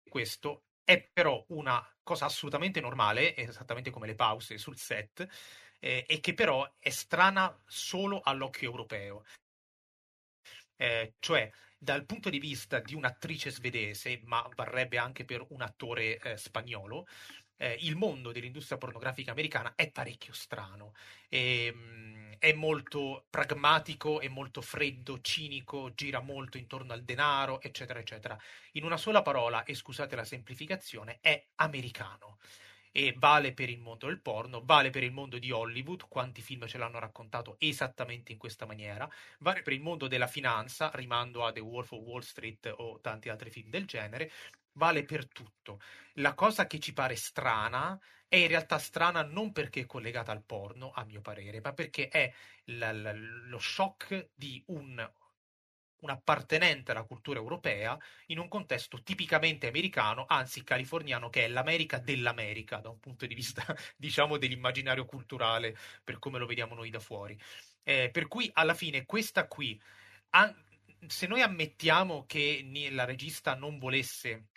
questo, 0.06 0.67
è 0.88 1.06
però 1.12 1.44
una 1.48 1.86
cosa 2.02 2.24
assolutamente 2.24 2.80
normale, 2.80 3.36
esattamente 3.36 3.90
come 3.90 4.06
le 4.06 4.14
pause 4.14 4.56
sul 4.56 4.78
set, 4.78 5.26
eh, 5.80 6.06
e 6.08 6.20
che 6.20 6.32
però 6.32 6.66
è 6.78 6.88
strana 6.88 7.54
solo 7.66 8.22
all'occhio 8.22 8.70
europeo. 8.70 9.22
Eh, 10.76 11.14
cioè, 11.18 11.50
dal 11.76 12.06
punto 12.06 12.30
di 12.30 12.38
vista 12.38 12.80
di 12.80 12.94
un'attrice 12.94 13.50
svedese, 13.50 14.20
ma 14.24 14.48
varrebbe 14.54 14.96
anche 14.98 15.24
per 15.24 15.44
un 15.50 15.60
attore 15.60 16.18
eh, 16.18 16.36
spagnolo, 16.36 17.06
eh, 17.58 17.76
il 17.80 17.96
mondo 17.96 18.32
dell'industria 18.32 18.78
pornografica 18.78 19.32
americana 19.32 19.74
è 19.76 19.90
parecchio 19.90 20.32
strano. 20.32 20.94
E, 21.28 21.66
ehm, 21.66 21.76
mh, 21.78 22.18
è 22.38 22.52
molto 22.52 23.26
pragmatico, 23.30 24.20
è 24.20 24.28
molto 24.28 24.60
freddo, 24.62 25.20
cinico, 25.20 25.92
gira 25.94 26.20
molto 26.20 26.56
intorno 26.56 26.92
al 26.92 27.02
denaro, 27.02 27.60
eccetera, 27.60 27.98
eccetera. 27.98 28.38
In 28.72 28.84
una 28.84 28.96
sola 28.96 29.22
parola, 29.22 29.64
e 29.64 29.74
scusate 29.74 30.14
la 30.16 30.24
semplificazione, 30.24 31.18
è 31.20 31.46
americano 31.56 32.38
e 32.92 33.14
vale 33.16 33.52
per 33.52 33.68
il 33.68 33.78
mondo 33.78 34.06
del 34.06 34.20
porno, 34.20 34.62
vale 34.64 34.90
per 34.90 35.02
il 35.02 35.12
mondo 35.12 35.38
di 35.38 35.50
Hollywood, 35.50 36.08
quanti 36.08 36.40
film 36.40 36.66
ce 36.66 36.78
l'hanno 36.78 36.98
raccontato 36.98 37.56
esattamente 37.58 38.32
in 38.32 38.38
questa 38.38 38.66
maniera, 38.66 39.08
vale 39.40 39.62
per 39.62 39.72
il 39.72 39.80
mondo 39.80 40.08
della 40.08 40.26
finanza, 40.26 40.90
rimando 40.94 41.44
a 41.44 41.52
The 41.52 41.60
Wolf 41.60 41.92
of 41.92 42.00
Wall 42.00 42.20
Street 42.20 42.72
o 42.76 43.00
tanti 43.00 43.28
altri 43.28 43.50
film 43.50 43.70
del 43.70 43.86
genere, 43.86 44.30
vale 44.78 45.04
per 45.04 45.28
tutto. 45.28 45.80
La 46.14 46.32
cosa 46.34 46.66
che 46.66 46.78
ci 46.78 46.94
pare 46.94 47.16
strana 47.16 48.00
è 48.28 48.36
in 48.36 48.48
realtà 48.48 48.78
strana 48.78 49.22
non 49.22 49.52
perché 49.52 49.80
è 49.80 49.86
collegata 49.86 50.32
al 50.32 50.44
porno, 50.44 50.92
a 50.94 51.04
mio 51.04 51.20
parere, 51.20 51.60
ma 51.60 51.72
perché 51.74 52.08
è 52.08 52.32
l- 52.64 52.78
l- 52.84 53.48
lo 53.48 53.58
shock 53.58 54.30
di 54.34 54.62
un, 54.68 55.12
un 56.00 56.10
appartenente 56.10 56.92
alla 56.92 57.02
cultura 57.04 57.38
europea 57.38 57.98
in 58.26 58.38
un 58.38 58.48
contesto 58.48 59.02
tipicamente 59.02 59.66
americano, 59.66 60.24
anzi 60.28 60.62
californiano, 60.62 61.28
che 61.28 61.44
è 61.44 61.48
l'America 61.48 61.98
dell'America, 61.98 62.78
da 62.78 62.90
un 62.90 63.00
punto 63.00 63.26
di 63.26 63.34
vista, 63.34 63.64
diciamo, 63.96 64.38
dell'immaginario 64.38 65.04
culturale, 65.04 65.76
per 66.04 66.18
come 66.18 66.38
lo 66.38 66.46
vediamo 66.46 66.74
noi 66.74 66.90
da 66.90 67.00
fuori. 67.00 67.38
Eh, 67.82 68.10
per 68.12 68.28
cui, 68.28 68.48
alla 68.52 68.74
fine, 68.74 69.04
questa 69.06 69.46
qui, 69.48 69.80
an- 70.30 70.54
se 71.06 71.26
noi 71.26 71.42
ammettiamo 71.42 72.26
che 72.26 72.88
la 72.90 73.04
regista 73.04 73.54
non 73.54 73.78
volesse 73.78 74.48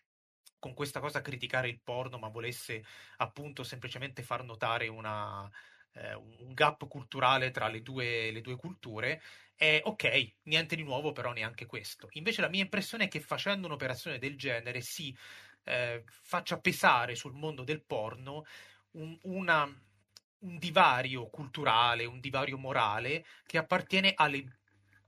con 0.62 0.75
questa 0.75 1.00
cosa 1.00 1.22
criticare 1.22 1.68
il 1.68 1.82
porno, 1.84 2.20
ma 2.20 2.27
volesse 2.30 2.86
appunto 3.18 3.63
semplicemente 3.63 4.22
far 4.22 4.44
notare 4.44 4.88
una, 4.88 5.50
eh, 5.94 6.13
un 6.13 6.53
gap 6.53 6.88
culturale 6.88 7.50
tra 7.50 7.68
le 7.68 7.82
due, 7.82 8.30
le 8.30 8.41
due 8.41 8.56
culture, 8.56 9.20
è 9.56 9.81
ok, 9.83 10.33
niente 10.44 10.75
di 10.75 10.83
nuovo, 10.83 11.14
però 11.14 11.33
neanche 11.33 11.66
questo. 11.66 12.09
Invece 12.12 12.42
la 12.42 12.48
mia 12.48 12.62
impressione 12.62 13.05
è 13.05 13.07
che 13.07 13.22
facendo 13.22 13.66
un'operazione 13.66 14.20
del 14.20 14.38
genere 14.38 14.81
si 14.81 15.16
eh, 15.64 16.03
faccia 16.05 16.59
pesare 16.59 17.16
sul 17.16 17.33
mondo 17.33 17.64
del 17.64 17.81
porno 17.81 18.46
un, 18.92 19.18
una, 19.24 19.64
un 19.64 20.57
divario 20.59 21.27
culturale, 21.27 22.05
un 22.05 22.20
divario 22.20 22.59
morale 22.59 23.25
che 23.48 23.57
appartiene 23.57 24.14
alle 24.16 24.61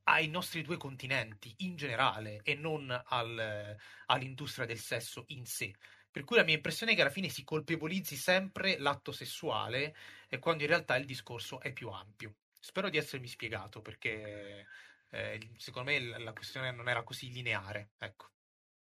ai 0.04 0.28
nostri 0.28 0.62
due 0.62 0.78
continenti 0.78 1.54
in 1.60 1.76
generale 1.76 2.42
e 2.44 2.56
non 2.56 2.90
al, 3.06 3.78
all'industria 4.08 4.66
del 4.66 4.80
sesso 4.80 5.26
in 5.28 5.46
sé. 5.46 5.74
Per 6.12 6.24
cui 6.24 6.36
la 6.36 6.44
mia 6.44 6.56
impressione 6.56 6.92
è 6.92 6.96
che 6.96 7.02
alla 7.02 7.10
fine 7.10 7.30
si 7.30 7.44
colpevolizzi 7.44 8.16
sempre 8.16 8.78
l'atto 8.78 9.12
sessuale 9.12 9.96
e 10.28 10.40
quando 10.40 10.64
in 10.64 10.70
realtà 10.70 10.96
il 10.96 11.06
discorso 11.06 11.60
è 11.60 11.74
più 11.74 11.90
ampio. 11.90 12.36
Spero 12.60 12.90
di 12.90 12.98
essermi 12.98 13.28
spiegato 13.28 13.82
perché 13.82 14.68
eh, 15.10 15.50
secondo 15.58 15.92
me 15.92 16.00
la 16.20 16.34
questione 16.34 16.72
non 16.72 16.88
era 16.88 17.04
così 17.04 17.32
lineare. 17.32 17.92
Ecco. 17.98 18.30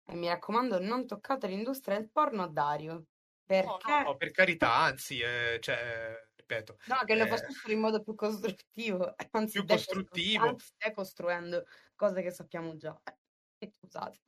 E 0.06 0.16
mi 0.16 0.28
raccomando, 0.28 0.80
non 0.80 1.06
toccate 1.06 1.48
l'industria 1.48 1.98
del 1.98 2.10
porno 2.10 2.44
a 2.44 2.48
Dario. 2.48 3.06
Perché... 3.46 3.92
No, 3.92 4.02
no, 4.04 4.16
per 4.16 4.32
carità, 4.32 4.76
anzi, 4.76 5.20
eh, 5.20 5.60
cioè, 5.60 6.29
ripeto. 6.50 6.80
No, 6.88 7.04
che 7.06 7.16
lo 7.16 7.26
eh, 7.26 7.28
facessero 7.28 7.72
in 7.72 7.80
modo 7.80 8.02
più 8.02 8.16
costruttivo, 8.16 9.14
anzi, 9.32 9.60
più 9.60 9.68
costruttivo. 9.68 10.48
Anzi, 10.48 10.74
decostruendo 10.78 11.66
cose 11.96 12.22
che 12.24 12.32
sappiamo 12.32 12.76
già. 12.76 13.00
Scusate. 13.80 14.20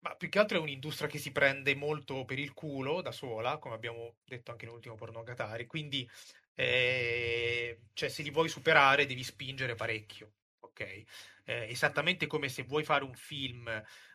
Ma 0.00 0.14
più 0.14 0.28
che 0.28 0.38
altro 0.38 0.58
è 0.58 0.60
un'industria 0.60 1.08
che 1.08 1.18
si 1.18 1.32
prende 1.32 1.74
molto 1.74 2.24
per 2.24 2.38
il 2.38 2.54
culo 2.54 3.02
da 3.02 3.10
sola, 3.10 3.58
come 3.58 3.74
abbiamo 3.74 4.18
detto 4.24 4.52
anche 4.52 4.64
nell'ultimo 4.64 4.94
Pornogatari, 4.94 5.66
quindi 5.66 6.08
eh, 6.54 7.80
cioè, 7.94 8.08
se 8.08 8.22
li 8.22 8.30
vuoi 8.30 8.48
superare 8.48 9.06
devi 9.06 9.24
spingere 9.24 9.74
parecchio, 9.74 10.34
ok? 10.60 10.80
Eh, 10.80 11.04
esattamente 11.44 12.28
come 12.28 12.48
se 12.48 12.62
vuoi 12.62 12.84
fare 12.84 13.02
un 13.02 13.14
film 13.14 13.68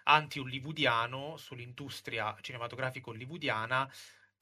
anti-hollywoodiano 0.04 1.36
sull'industria 1.36 2.34
cinematografica 2.40 3.10
hollywoodiana, 3.10 3.92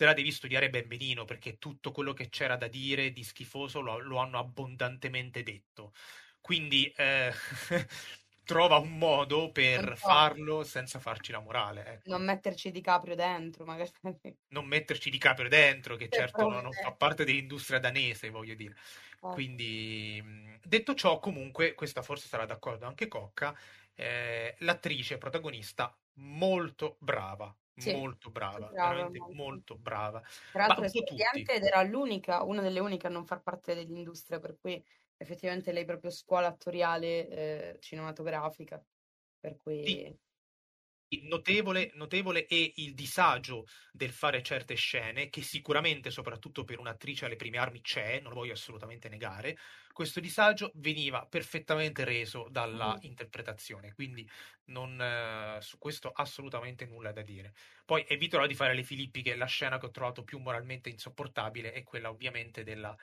te 0.02 0.08
la 0.08 0.14
devi 0.14 0.32
studiare 0.32 0.72
ben 0.72 0.88
benino 0.88 1.26
perché 1.26 1.60
tutto 1.60 1.92
quello 1.92 2.12
che 2.12 2.30
c'era 2.30 2.56
da 2.56 2.68
dire 2.68 3.12
di 3.12 3.24
schifoso 3.24 3.82
lo, 3.82 4.00
lo 4.00 4.18
hanno 4.18 4.40
abbondantemente 4.40 5.44
detto. 5.44 5.94
Quindi 6.42 6.92
eh, 6.98 7.32
trova 8.44 8.78
un 8.78 8.98
modo 8.98 9.52
per 9.52 9.96
farlo 9.96 10.64
senza 10.64 10.98
farci 10.98 11.32
la 11.32 11.40
morale. 11.40 11.86
Ecco. 11.86 12.10
Non 12.10 12.24
metterci 12.24 12.72
Di 12.72 12.82
Caprio 12.82 13.14
dentro, 13.14 13.64
magari. 13.64 13.92
Non 14.48 14.66
metterci 14.66 15.12
Di 15.12 15.20
Caprio 15.20 15.50
dentro, 15.50 15.96
che 15.98 16.10
certo 16.10 16.50
non, 16.50 16.64
non 16.64 16.72
fa 16.72 16.94
parte 16.94 17.24
dell'industria 17.24 17.78
danese, 17.78 18.32
voglio 18.32 18.56
dire. 18.56 18.76
Oh. 19.20 19.34
Quindi, 19.34 20.20
detto 20.64 20.96
ciò, 20.96 21.20
comunque, 21.20 21.76
questa 21.76 22.02
forse 22.02 22.28
sarà 22.28 22.46
d'accordo 22.46 22.88
anche 22.88 23.08
Cocca, 23.08 23.56
eh, 23.94 24.56
l'attrice 24.62 25.20
protagonista 25.20 25.96
molto 26.14 26.98
brava, 27.00 27.56
sì, 27.82 27.96
molto 27.96 28.30
brava, 28.30 28.68
brava 28.68 28.94
veramente 28.96 29.34
molto. 29.34 29.78
brava. 29.78 30.22
Tra 30.52 30.68
l'altro 30.68 30.88
studiante 30.88 31.54
ed 31.54 31.64
era 31.64 31.82
l'unica, 31.84 32.44
una 32.44 32.62
delle 32.62 32.80
uniche 32.80 33.08
a 33.08 33.10
non 33.10 33.26
far 33.26 33.42
parte 33.42 33.76
dell'industria, 33.76 34.40
per 34.40 34.58
cui 34.60 34.84
effettivamente 35.18 35.72
lei 35.72 35.86
proprio 35.86 36.12
scuola 36.12 36.48
attoriale 36.48 37.28
eh, 37.28 37.78
cinematografica, 37.80 38.84
per 39.40 39.58
cui... 39.58 39.86
Sì. 39.86 40.20
Notevole, 41.24 41.92
notevole 41.96 42.46
è 42.46 42.72
il 42.76 42.94
disagio 42.94 43.66
del 43.92 44.12
fare 44.12 44.42
certe 44.42 44.76
scene, 44.76 45.30
che 45.30 45.42
sicuramente, 45.42 46.10
soprattutto 46.10 46.64
per 46.64 46.80
un'attrice 46.80 47.26
alle 47.26 47.36
prime 47.36 47.58
armi, 47.58 47.82
c'è, 47.82 48.22
non 48.22 48.32
lo 48.32 48.40
voglio 48.40 48.54
assolutamente 48.54 49.10
negare. 49.10 49.58
Questo 49.92 50.22
disagio 50.22 50.72
veniva 50.76 51.26
perfettamente 51.26 52.06
reso 52.06 52.48
dalla 52.50 52.96
mm. 52.96 53.00
interpretazione, 53.02 53.94
quindi 53.94 54.26
non, 54.68 55.02
eh, 55.02 55.58
su 55.62 55.78
questo 55.78 56.12
assolutamente 56.14 56.86
nulla 56.86 57.12
da 57.12 57.24
dire. 57.24 57.54
Poi 57.84 58.06
eviterò 58.08 58.48
di 58.48 58.56
fare 58.56 58.74
le 58.74 58.84
filippiche, 58.84 59.36
la 59.36 59.46
scena 59.46 59.78
che 59.80 59.88
ho 59.88 59.92
trovato 59.92 60.24
più 60.24 60.40
moralmente 60.40 60.90
insopportabile 60.90 61.74
è 61.74 61.84
quella 61.84 62.10
ovviamente 62.10 62.64
della, 62.64 62.96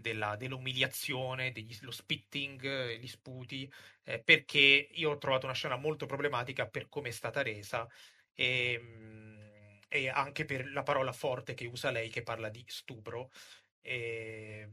della, 0.00 0.36
dell'umiliazione, 0.36 1.52
dello 1.52 1.90
spitting, 1.90 2.96
gli 2.96 3.06
sputi, 3.06 3.70
eh, 4.04 4.20
perché 4.22 4.88
io 4.92 5.10
ho 5.10 5.18
trovato 5.18 5.46
una 5.46 5.54
scena 5.54 5.76
molto 5.76 6.06
problematica 6.06 6.66
per 6.68 6.88
come 6.88 7.08
è 7.08 7.12
stata 7.12 7.42
resa 7.42 7.86
e, 8.34 8.72
ehm, 8.74 9.78
e, 9.88 10.08
anche 10.08 10.44
per 10.44 10.70
la 10.72 10.82
parola 10.82 11.12
forte 11.12 11.54
che 11.54 11.66
usa 11.66 11.90
lei 11.90 12.08
che 12.10 12.22
parla 12.22 12.48
di 12.48 12.64
stupro. 12.66 13.30
E, 13.82 14.68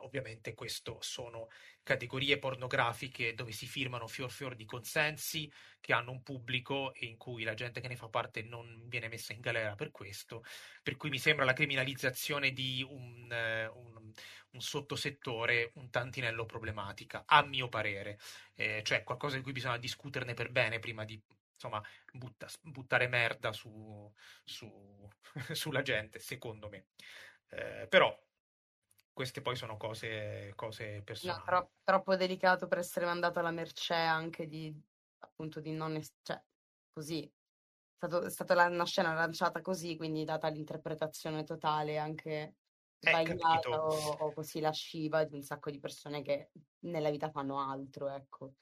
ovviamente 0.00 0.54
questo 0.54 0.98
sono 1.00 1.48
categorie 1.82 2.38
pornografiche 2.38 3.34
dove 3.34 3.52
si 3.52 3.66
firmano 3.66 4.06
fior 4.06 4.30
fior 4.30 4.54
di 4.54 4.64
consensi 4.64 5.50
che 5.80 5.92
hanno 5.92 6.10
un 6.10 6.22
pubblico 6.22 6.92
e 6.94 7.06
in 7.06 7.16
cui 7.16 7.42
la 7.42 7.54
gente 7.54 7.80
che 7.80 7.88
ne 7.88 7.96
fa 7.96 8.08
parte 8.08 8.42
non 8.42 8.84
viene 8.86 9.08
messa 9.08 9.32
in 9.32 9.40
galera 9.40 9.74
per 9.74 9.90
questo, 9.90 10.44
per 10.82 10.96
cui 10.96 11.10
mi 11.10 11.18
sembra 11.18 11.44
la 11.44 11.52
criminalizzazione 11.52 12.52
di 12.52 12.86
un, 12.88 13.28
uh, 13.30 13.78
un, 13.78 14.12
un 14.50 14.60
sottosettore 14.60 15.70
un 15.74 15.90
tantinello 15.90 16.44
problematica, 16.44 17.24
a 17.26 17.44
mio 17.44 17.68
parere. 17.68 18.18
Eh, 18.54 18.82
cioè 18.84 19.02
qualcosa 19.02 19.36
di 19.36 19.42
cui 19.42 19.52
bisogna 19.52 19.78
discuterne 19.78 20.34
per 20.34 20.50
bene 20.50 20.78
prima 20.78 21.04
di 21.04 21.20
insomma, 21.60 21.82
butta, 22.12 22.48
buttare 22.62 23.06
merda 23.06 23.52
su, 23.52 24.10
su, 24.44 25.08
sulla 25.52 25.82
gente, 25.82 26.18
secondo 26.18 26.68
me. 26.68 26.86
Eh, 27.50 27.86
però 27.88 28.16
queste 29.20 29.42
poi 29.42 29.54
sono 29.56 29.76
cose, 29.76 30.52
cose 30.56 31.02
personali. 31.02 31.20
No, 31.22 31.42
tro- 31.44 31.72
troppo 31.84 32.16
delicato 32.16 32.66
per 32.66 32.78
essere 32.78 33.04
mandato 33.04 33.38
alla 33.40 33.50
mercé 33.50 33.94
anche 33.94 34.46
di, 34.46 34.74
appunto, 35.18 35.60
di 35.60 35.72
non... 35.72 35.96
Es- 35.96 36.14
cioè, 36.22 36.42
così. 36.92 37.22
È, 37.24 38.06
stato, 38.06 38.22
è 38.24 38.30
stata 38.30 38.54
la, 38.54 38.66
una 38.68 38.86
scena 38.86 39.12
lanciata 39.12 39.60
così, 39.60 39.96
quindi 39.96 40.24
data 40.24 40.48
l'interpretazione 40.48 41.44
totale 41.44 41.98
anche 41.98 42.56
Eh, 43.02 43.10
sbagliata 43.10 43.82
o, 43.82 44.12
o 44.12 44.32
così 44.32 44.60
lasciva 44.60 45.24
di 45.24 45.34
un 45.34 45.42
sacco 45.42 45.70
di 45.70 45.78
persone 45.78 46.22
che 46.22 46.50
nella 46.80 47.10
vita 47.10 47.30
fanno 47.30 47.58
altro, 47.60 48.08
ecco. 48.08 48.54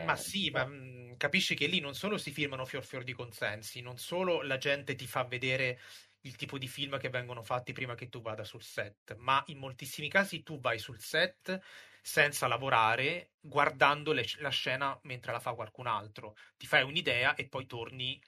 Ma 0.00 0.14
Eh, 0.14 0.16
sì, 0.16 0.50
ma 0.50 0.64
cioè, 0.64 0.66
mh, 0.66 1.16
capisci 1.16 1.54
che 1.56 1.66
lì 1.66 1.80
non 1.80 1.94
solo 1.94 2.18
si 2.18 2.30
firmano 2.30 2.64
fior 2.64 2.84
fior 2.84 3.02
di 3.02 3.12
consensi, 3.12 3.80
non 3.80 3.98
solo 3.98 4.42
la 4.42 4.56
gente 4.56 4.94
ti 4.94 5.06
fa 5.08 5.24
vedere 5.24 5.78
il 6.22 6.36
tipo 6.36 6.58
di 6.58 6.68
film 6.68 6.98
che 6.98 7.08
vengono 7.10 7.42
fatti 7.42 7.72
prima 7.72 7.94
che 7.94 8.08
tu 8.08 8.20
vada 8.20 8.44
sul 8.44 8.62
set, 8.62 9.14
ma 9.16 9.42
in 9.46 9.58
moltissimi 9.58 10.08
casi 10.08 10.42
tu 10.42 10.58
vai 10.60 10.78
sul 10.78 11.00
set 11.00 11.60
senza 12.02 12.46
lavorare, 12.46 13.32
guardando 13.40 14.12
le- 14.12 14.24
la 14.38 14.48
scena 14.48 14.98
mentre 15.04 15.32
la 15.32 15.40
fa 15.40 15.52
qualcun 15.54 15.86
altro. 15.86 16.36
Ti 16.56 16.66
fai 16.66 16.82
un'idea 16.82 17.34
e 17.34 17.48
poi 17.48 17.66
torni 17.66 18.20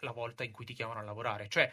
la 0.00 0.12
volta 0.12 0.44
in 0.44 0.52
cui 0.52 0.64
ti 0.64 0.74
chiamano 0.74 1.00
a 1.00 1.02
lavorare. 1.02 1.48
Cioè, 1.48 1.70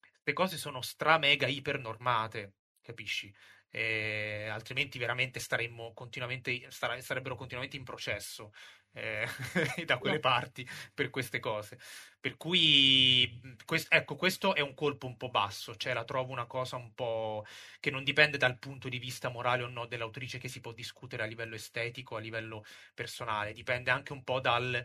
queste 0.00 0.32
cose 0.32 0.56
sono 0.58 0.82
stra 0.82 1.18
mega 1.18 1.46
iper 1.46 1.78
normate, 1.78 2.54
capisci? 2.82 3.34
Eh, 3.70 4.48
altrimenti 4.50 4.98
veramente 4.98 5.40
staremmo 5.40 5.92
continuamente, 5.92 6.70
star- 6.70 7.00
sarebbero 7.02 7.34
continuamente 7.34 7.76
in 7.76 7.84
processo 7.84 8.52
eh, 8.92 9.26
da 9.86 9.98
quelle 9.98 10.18
parti 10.20 10.66
per 10.94 11.10
queste 11.10 11.38
cose. 11.40 11.78
Per 12.20 12.36
cui, 12.36 13.40
quest- 13.64 13.92
ecco, 13.92 14.16
questo 14.16 14.54
è 14.54 14.60
un 14.60 14.74
colpo 14.74 15.06
un 15.06 15.16
po' 15.16 15.30
basso, 15.30 15.76
cioè 15.76 15.92
la 15.94 16.04
trovo 16.04 16.32
una 16.32 16.46
cosa 16.46 16.76
un 16.76 16.92
po' 16.94 17.44
che 17.80 17.90
non 17.90 18.04
dipende 18.04 18.36
dal 18.38 18.58
punto 18.58 18.88
di 18.88 18.98
vista 18.98 19.28
morale 19.28 19.62
o 19.62 19.68
no 19.68 19.86
dell'autrice 19.86 20.38
che 20.38 20.48
si 20.48 20.60
può 20.60 20.72
discutere 20.72 21.22
a 21.22 21.26
livello 21.26 21.54
estetico, 21.54 22.16
a 22.16 22.20
livello 22.20 22.64
personale, 22.94 23.52
dipende 23.52 23.90
anche 23.90 24.12
un 24.12 24.24
po' 24.24 24.40
dal 24.40 24.84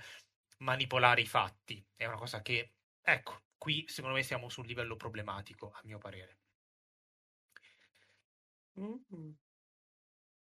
manipolare 0.60 1.22
i 1.22 1.26
fatti. 1.28 1.86
È 1.96 2.06
una 2.06 2.18
cosa 2.18 2.42
che, 2.42 2.74
ecco, 3.02 3.44
qui 3.58 3.86
secondo 3.88 4.16
me 4.16 4.24
siamo 4.24 4.50
sul 4.50 4.66
livello 4.68 4.96
problematico, 4.96 5.72
a 5.72 5.82
mio 5.84 5.98
parere. 5.98 6.40
mm, 8.76 9.36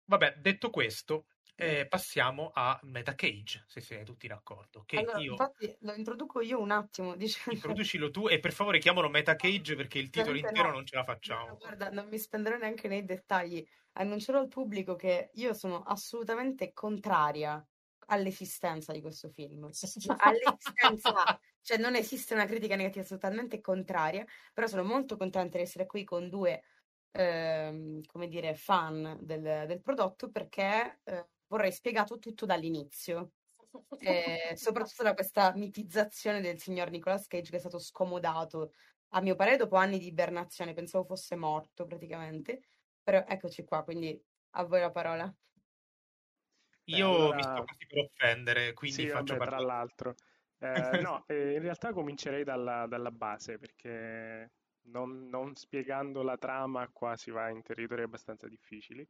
Vabbè, 0.05 0.37
detto 0.37 0.69
questo. 0.71 1.27
Eh, 1.55 1.87
passiamo 1.87 2.51
a 2.53 2.79
Meta 2.83 3.15
Cage, 3.15 3.63
se 3.67 3.81
siete 3.81 4.03
tutti 4.03 4.27
d'accordo, 4.27 4.83
che 4.85 4.97
Allora, 4.97 5.13
io 5.13 5.47
infatti 5.47 5.75
lo 5.81 5.93
introduco 5.93 6.39
io 6.41 6.59
un 6.59 6.71
attimo 6.71 7.15
dicendo 7.17 7.81
introducilo 7.81 8.11
tu 8.11 8.27
e 8.27 8.39
per 8.39 8.53
favore 8.53 8.77
chiamalo 8.79 9.09
Meta 9.09 9.35
Cage 9.35 9.75
perché 9.75 9.97
il 9.99 10.09
titolo 10.11 10.37
Ovviamente 10.37 10.37
intero 10.37 10.69
no. 10.69 10.71
non 10.71 10.85
ce 10.85 10.95
la 10.95 11.03
No, 11.23 11.35
no, 11.47 11.55
facciamo. 11.55 11.57
guarda, 11.57 11.89
non 11.89 12.07
mi 12.07 12.17
spenderò 12.19 12.57
neanche 12.57 12.87
nei 12.87 13.03
dettagli. 13.03 13.65
Annuncerò 13.93 14.39
al 14.39 14.47
pubblico 14.47 14.95
che 14.95 15.31
io 15.33 15.53
sono 15.53 15.81
assolutamente 15.83 16.71
contraria 16.73 17.65
all'esistenza 18.07 18.93
di 18.93 19.01
questo 19.01 19.29
film. 19.29 19.69
All'esistenza, 20.17 21.39
cioè 21.61 21.77
non 21.77 21.95
esiste 21.95 22.33
una 22.35 22.45
critica 22.45 22.75
negativa, 22.75 23.03
sono 23.05 23.19
totalmente 23.19 23.59
contraria, 23.61 24.25
però 24.53 24.67
sono 24.67 24.83
molto 24.83 25.17
contenta 25.17 25.57
di 25.57 25.63
essere 25.63 25.85
qui 25.87 26.03
con 26.03 26.29
due, 26.29 26.63
ehm, 27.11 28.01
come 28.05 28.27
dire, 28.27 28.55
fan 28.55 29.17
del, 29.21 29.65
del 29.67 29.81
prodotto 29.81 30.29
perché 30.31 31.01
eh, 31.03 31.29
vorrei 31.47 31.71
spiegato 31.71 32.19
tutto 32.19 32.45
dall'inizio. 32.45 33.31
Eh, 33.99 34.53
soprattutto 34.55 35.03
da 35.03 35.13
questa 35.13 35.53
mitizzazione 35.53 36.39
del 36.39 36.57
signor 36.59 36.89
Nicolas 36.89 37.27
Cage 37.27 37.49
che 37.49 37.57
è 37.57 37.59
stato 37.59 37.77
scomodato 37.77 38.71
a 39.09 39.21
mio 39.21 39.35
parere 39.35 39.57
dopo 39.57 39.75
anni 39.75 39.97
di 39.99 40.07
ibernazione, 40.07 40.73
pensavo 40.73 41.05
fosse 41.05 41.35
morto 41.35 41.85
praticamente, 41.85 42.61
però 43.01 43.23
eccoci 43.27 43.63
qua, 43.63 43.83
quindi 43.83 44.21
a 44.51 44.63
voi 44.63 44.79
la 44.79 44.91
parola. 44.91 45.33
Beh, 46.87 46.97
Io 46.97 47.33
mi 47.33 47.41
sto 47.41 47.49
allora, 47.51 47.63
quasi 47.63 47.85
per 47.87 47.97
offendere, 47.99 48.73
quindi 48.73 49.03
sì, 49.03 49.07
faccio 49.07 49.35
vabbè, 49.35 49.45
tra 49.45 49.55
parlare. 49.55 49.65
l'altro. 49.65 50.15
Eh, 50.59 50.65
no, 51.07 51.23
eh, 51.27 51.53
in 51.53 51.61
realtà 51.61 51.93
comincerei 51.93 52.43
dalla, 52.43 52.85
dalla 52.87 53.11
base 53.11 53.57
perché 53.57 54.51
non, 54.87 55.27
non 55.27 55.55
spiegando 55.55 56.21
la 56.21 56.37
trama 56.37 56.87
qua 56.89 57.15
si 57.15 57.31
va 57.31 57.49
in 57.49 57.61
territori 57.61 58.03
abbastanza 58.03 58.47
difficili. 58.47 59.07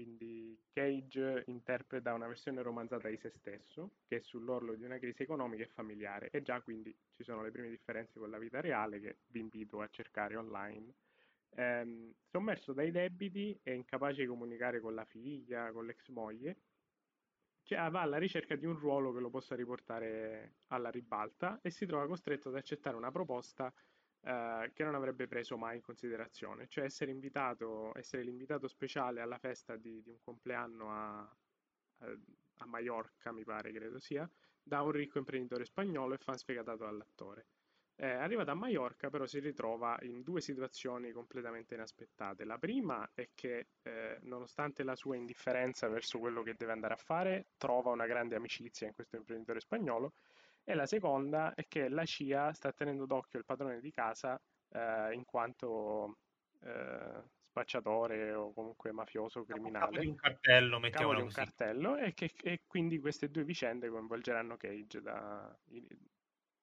Quindi 0.00 0.58
Cage 0.72 1.42
interpreta 1.48 2.14
una 2.14 2.26
versione 2.26 2.62
romanzata 2.62 3.10
di 3.10 3.18
se 3.18 3.28
stesso 3.28 3.96
che 4.08 4.16
è 4.16 4.20
sull'orlo 4.20 4.74
di 4.74 4.82
una 4.82 4.98
crisi 4.98 5.24
economica 5.24 5.62
e 5.62 5.66
familiare 5.66 6.30
e 6.30 6.40
già 6.40 6.62
quindi 6.62 6.96
ci 7.14 7.22
sono 7.22 7.42
le 7.42 7.50
prime 7.50 7.68
differenze 7.68 8.18
con 8.18 8.30
la 8.30 8.38
vita 8.38 8.62
reale 8.62 8.98
che 8.98 9.18
vi 9.26 9.40
invito 9.40 9.82
a 9.82 9.88
cercare 9.88 10.36
online. 10.36 10.94
Ehm, 11.50 12.14
sommerso 12.30 12.72
dai 12.72 12.90
debiti 12.90 13.60
e 13.62 13.74
incapace 13.74 14.22
di 14.22 14.26
comunicare 14.26 14.80
con 14.80 14.94
la 14.94 15.04
figlia, 15.04 15.70
con 15.70 15.84
l'ex 15.84 16.08
moglie, 16.08 16.56
cioè, 17.62 17.90
va 17.90 18.00
alla 18.00 18.16
ricerca 18.18 18.56
di 18.56 18.64
un 18.64 18.78
ruolo 18.78 19.12
che 19.12 19.20
lo 19.20 19.28
possa 19.28 19.54
riportare 19.54 20.60
alla 20.68 20.90
ribalta 20.90 21.60
e 21.60 21.70
si 21.70 21.84
trova 21.84 22.06
costretto 22.06 22.48
ad 22.48 22.56
accettare 22.56 22.96
una 22.96 23.10
proposta 23.10 23.72
eh, 24.22 24.70
che 24.74 24.84
non 24.84 24.94
avrebbe 24.94 25.26
preso 25.26 25.56
mai 25.56 25.76
in 25.76 25.82
considerazione, 25.82 26.66
cioè 26.68 26.84
essere 26.84 27.10
invitato, 27.10 27.92
essere 27.96 28.22
l'invitato 28.22 28.68
speciale 28.68 29.20
alla 29.20 29.38
festa 29.38 29.76
di, 29.76 30.02
di 30.02 30.10
un 30.10 30.20
compleanno 30.20 30.90
a, 30.90 31.18
a, 31.20 32.18
a 32.58 32.66
Mallorca, 32.66 33.32
mi 33.32 33.44
pare, 33.44 33.72
credo 33.72 33.98
sia, 33.98 34.28
da 34.62 34.82
un 34.82 34.90
ricco 34.90 35.18
imprenditore 35.18 35.64
spagnolo 35.64 36.14
e 36.14 36.18
fan 36.18 36.36
sfegatato 36.36 36.84
dall'attore. 36.84 37.46
Eh, 38.02 38.08
arrivato 38.08 38.50
a 38.50 38.54
Mallorca, 38.54 39.10
però, 39.10 39.26
si 39.26 39.40
ritrova 39.40 39.98
in 40.02 40.22
due 40.22 40.40
situazioni 40.40 41.12
completamente 41.12 41.74
inaspettate. 41.74 42.44
La 42.44 42.56
prima 42.56 43.10
è 43.12 43.28
che, 43.34 43.66
eh, 43.82 44.18
nonostante 44.22 44.82
la 44.84 44.96
sua 44.96 45.16
indifferenza 45.16 45.86
verso 45.86 46.18
quello 46.18 46.42
che 46.42 46.54
deve 46.54 46.72
andare 46.72 46.94
a 46.94 46.96
fare, 46.96 47.48
trova 47.58 47.90
una 47.90 48.06
grande 48.06 48.36
amicizia 48.36 48.86
in 48.86 48.94
questo 48.94 49.16
imprenditore 49.16 49.60
spagnolo. 49.60 50.14
E 50.64 50.74
la 50.74 50.86
seconda 50.86 51.54
è 51.54 51.66
che 51.66 51.88
la 51.88 52.04
CIA 52.04 52.52
sta 52.52 52.72
tenendo 52.72 53.06
d'occhio 53.06 53.38
il 53.38 53.44
padrone 53.44 53.80
di 53.80 53.90
casa, 53.90 54.40
eh, 54.70 55.12
in 55.14 55.24
quanto 55.24 56.18
eh, 56.60 57.22
spacciatore 57.48 58.32
o 58.34 58.52
comunque 58.52 58.92
mafioso 58.92 59.44
Capo, 59.44 59.70
capo 59.72 59.98
di 59.98 60.06
criminale 60.06 60.06
un 60.06 60.14
cartello, 60.14 60.80
capo 60.88 61.14
di 61.14 61.20
un 61.20 61.26
così. 61.26 61.32
cartello 61.32 61.96
e, 61.96 62.14
che, 62.14 62.32
e 62.42 62.62
quindi 62.66 62.98
queste 63.00 63.30
due 63.30 63.44
vicende 63.44 63.88
coinvolgeranno 63.88 64.56
Cage 64.56 65.00
da- 65.02 65.58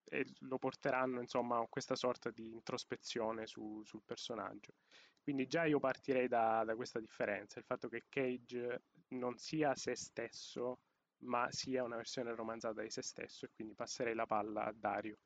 e 0.10 0.26
lo 0.40 0.58
porteranno 0.58 1.20
insomma 1.20 1.60
a 1.60 1.68
questa 1.68 1.96
sorta 1.96 2.30
di 2.32 2.52
introspezione 2.54 3.46
su- 3.48 3.84
sul 3.84 4.04
personaggio. 4.06 4.74
Quindi 5.22 5.48
già 5.48 5.66
io 5.66 5.80
partirei 5.80 6.28
da, 6.30 6.64
da 6.64 6.76
questa 6.76 7.00
differenza, 7.00 7.60
il 7.60 7.66
fatto 7.66 7.90
che 7.90 8.06
Cage 8.08 8.84
non 9.10 9.38
sia 9.38 9.76
se 9.76 9.96
stesso, 9.96 10.80
ma 11.20 11.48
sia 11.52 11.84
una 11.84 11.96
versione 11.98 12.34
romanzata 12.36 12.82
di 12.82 12.90
se 12.90 13.02
stesso 13.02 13.46
e 13.46 13.50
quindi 13.54 13.74
passerei 13.74 14.14
la 14.14 14.26
palla 14.26 14.66
a 14.66 14.74
Dario. 14.74 15.18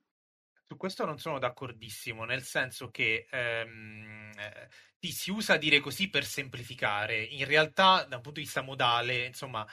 Su 0.67 0.77
questo 0.77 1.05
non 1.05 1.19
sono 1.19 1.37
d'accordissimo, 1.37 2.23
nel 2.23 2.43
senso 2.43 2.89
che 2.91 3.27
ehm, 3.29 4.31
eh, 4.37 4.69
ti 4.99 5.11
si 5.11 5.29
usa 5.29 5.57
dire 5.57 5.81
così 5.81 6.09
per 6.09 6.23
semplificare. 6.23 7.21
In 7.21 7.45
realtà, 7.45 8.05
da 8.05 8.15
un 8.15 8.21
punto 8.21 8.39
di 8.39 8.45
vista 8.45 8.61
modale, 8.61 9.25
insomma, 9.25 9.67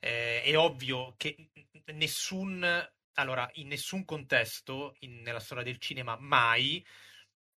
eh, 0.00 0.42
è 0.42 0.58
ovvio 0.58 1.14
che 1.16 1.50
nessun, 1.92 2.66
allora, 3.14 3.48
in 3.54 3.68
nessun 3.68 4.04
contesto 4.04 4.96
in- 5.00 5.22
nella 5.22 5.38
storia 5.38 5.62
del 5.62 5.78
cinema 5.78 6.16
mai 6.18 6.84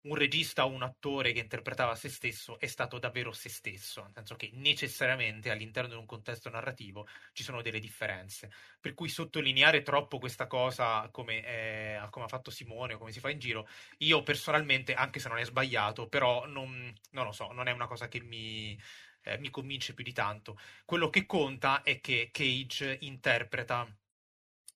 un 0.03 0.15
regista 0.15 0.65
o 0.65 0.69
un 0.69 0.83
attore 0.83 1.31
che 1.31 1.39
interpretava 1.39 1.95
se 1.95 2.09
stesso 2.09 2.59
è 2.59 2.67
stato 2.67 2.99
davvero 2.99 3.31
se 3.31 3.49
stesso, 3.49 4.01
nel 4.01 4.11
senso 4.13 4.35
che 4.35 4.49
necessariamente 4.53 5.49
all'interno 5.49 5.89
di 5.89 5.95
un 5.95 6.05
contesto 6.05 6.49
narrativo 6.49 7.07
ci 7.31 7.43
sono 7.43 7.61
delle 7.61 7.79
differenze. 7.79 8.51
Per 8.79 8.93
cui 8.93 9.07
sottolineare 9.07 9.81
troppo 9.81 10.19
questa 10.19 10.47
cosa 10.47 11.07
come, 11.11 11.45
eh, 11.45 12.07
come 12.09 12.25
ha 12.25 12.27
fatto 12.29 12.51
Simone 12.51 12.95
o 12.95 12.97
come 12.97 13.11
si 13.11 13.19
fa 13.19 13.29
in 13.29 13.39
giro, 13.39 13.67
io 13.99 14.23
personalmente, 14.23 14.93
anche 14.93 15.19
se 15.19 15.29
non 15.29 15.37
è 15.37 15.45
sbagliato, 15.45 16.07
però 16.07 16.45
non, 16.45 16.93
non 17.11 17.25
lo 17.25 17.31
so, 17.31 17.51
non 17.51 17.67
è 17.67 17.71
una 17.71 17.87
cosa 17.87 18.07
che 18.09 18.21
mi, 18.21 18.77
eh, 19.23 19.37
mi 19.37 19.49
convince 19.49 19.93
più 19.93 20.03
di 20.03 20.13
tanto. 20.13 20.57
Quello 20.85 21.09
che 21.09 21.25
conta 21.25 21.81
è 21.81 21.99
che 22.01 22.29
Cage 22.31 22.97
interpreta 23.01 23.87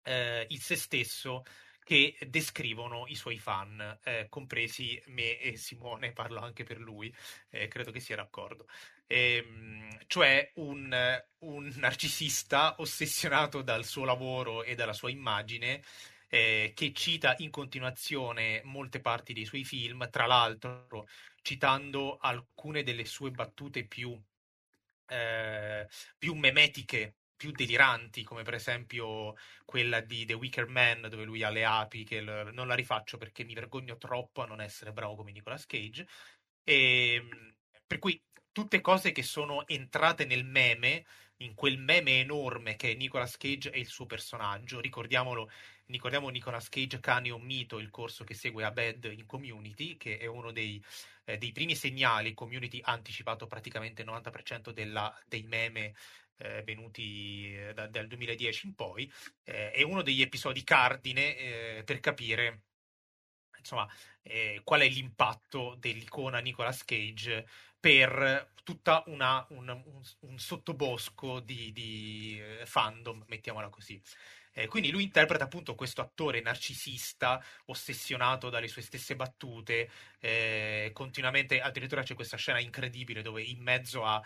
eh, 0.02 0.46
il 0.50 0.60
se 0.60 0.76
stesso 0.76 1.44
che 1.84 2.16
descrivono 2.28 3.04
i 3.06 3.14
suoi 3.14 3.38
fan, 3.38 3.98
eh, 4.04 4.26
compresi 4.28 5.00
me 5.06 5.38
e 5.38 5.56
Simone, 5.56 6.12
parlo 6.12 6.40
anche 6.40 6.64
per 6.64 6.78
lui, 6.80 7.14
eh, 7.50 7.68
credo 7.68 7.92
che 7.92 8.00
sia 8.00 8.16
d'accordo. 8.16 8.66
Ehm, 9.06 9.98
cioè 10.06 10.50
un, 10.56 11.22
un 11.38 11.72
narcisista 11.76 12.76
ossessionato 12.78 13.62
dal 13.62 13.84
suo 13.84 14.04
lavoro 14.04 14.64
e 14.64 14.74
dalla 14.74 14.92
sua 14.92 15.10
immagine, 15.10 15.82
eh, 16.28 16.72
che 16.74 16.92
cita 16.92 17.34
in 17.38 17.50
continuazione 17.50 18.60
molte 18.64 19.00
parti 19.00 19.32
dei 19.32 19.44
suoi 19.44 19.64
film, 19.64 20.08
tra 20.10 20.26
l'altro 20.26 21.06
citando 21.42 22.16
alcune 22.16 22.82
delle 22.82 23.04
sue 23.04 23.30
battute 23.30 23.84
più 23.86 24.18
eh, 25.06 25.86
più 26.18 26.34
memetiche, 26.34 27.16
più 27.44 27.52
deliranti, 27.52 28.22
come 28.22 28.42
per 28.42 28.54
esempio 28.54 29.34
quella 29.66 30.00
di 30.00 30.24
The 30.24 30.32
Wicker 30.32 30.66
Man, 30.66 31.02
dove 31.10 31.24
lui 31.24 31.42
ha 31.42 31.50
le 31.50 31.66
api, 31.66 32.02
che 32.02 32.22
l- 32.22 32.50
non 32.54 32.66
la 32.66 32.74
rifaccio 32.74 33.18
perché 33.18 33.44
mi 33.44 33.52
vergogno 33.52 33.98
troppo 33.98 34.40
a 34.42 34.46
non 34.46 34.62
essere 34.62 34.92
bravo 34.94 35.14
come 35.14 35.30
Nicolas 35.30 35.66
Cage. 35.66 36.06
E, 36.64 37.14
ehm, 37.16 37.54
per 37.86 37.98
cui 37.98 38.18
tutte 38.50 38.80
cose 38.80 39.12
che 39.12 39.22
sono 39.22 39.66
entrate 39.66 40.24
nel 40.24 40.46
meme, 40.46 41.04
in 41.38 41.54
quel 41.54 41.76
meme 41.78 42.20
enorme 42.20 42.76
che 42.76 42.92
è 42.92 42.94
Nicolas 42.94 43.36
Cage 43.36 43.70
e 43.70 43.78
il 43.78 43.88
suo 43.88 44.06
personaggio. 44.06 44.80
Ricordiamolo, 44.80 45.50
ricordiamo 45.86 46.30
Nicolas 46.30 46.70
Cage 46.70 46.98
Cane 47.00 47.30
o 47.30 47.38
Mito, 47.38 47.78
il 47.78 47.90
corso 47.90 48.24
che 48.24 48.32
segue 48.32 48.64
Abed 48.64 49.04
in 49.04 49.26
Community, 49.26 49.98
che 49.98 50.16
è 50.16 50.26
uno 50.26 50.50
dei, 50.50 50.82
eh, 51.24 51.36
dei 51.36 51.52
primi 51.52 51.74
segnali. 51.74 52.32
Community 52.32 52.80
ha 52.82 52.92
anticipato 52.92 53.46
praticamente 53.46 54.00
il 54.00 54.08
90% 54.08 54.72
della, 54.72 55.14
dei 55.26 55.42
meme 55.42 55.94
eh, 56.38 56.62
venuti 56.62 57.54
eh, 57.54 57.72
da, 57.74 57.86
dal 57.86 58.06
2010 58.06 58.66
in 58.66 58.74
poi. 58.74 59.10
Eh, 59.42 59.70
è 59.72 59.82
uno 59.82 60.02
degli 60.02 60.22
episodi 60.22 60.64
cardine 60.64 61.36
eh, 61.36 61.82
per 61.84 62.00
capire 62.00 62.62
insomma, 63.58 63.88
eh, 64.22 64.60
qual 64.62 64.82
è 64.82 64.88
l'impatto 64.88 65.74
dell'icona 65.78 66.38
Nicolas 66.38 66.84
Cage 66.84 67.46
per 67.80 68.52
tutta 68.62 69.02
una, 69.06 69.44
un, 69.50 69.68
un, 69.68 70.02
un, 70.20 70.38
sottobosco 70.38 71.40
di, 71.40 71.72
di, 71.72 72.40
fandom, 72.64 73.24
mettiamola 73.28 73.68
così. 73.68 74.00
Eh, 74.56 74.68
quindi 74.68 74.90
lui 74.90 75.02
interpreta 75.02 75.44
appunto 75.44 75.74
questo 75.74 76.00
attore 76.00 76.40
narcisista, 76.40 77.42
ossessionato 77.66 78.50
dalle 78.50 78.68
sue 78.68 78.82
stesse 78.82 79.16
battute, 79.16 79.90
eh, 80.20 80.90
continuamente, 80.92 81.60
addirittura 81.60 82.02
c'è 82.02 82.14
questa 82.14 82.36
scena 82.36 82.60
incredibile 82.60 83.20
dove 83.20 83.42
in 83.42 83.60
mezzo 83.60 84.04
a 84.04 84.22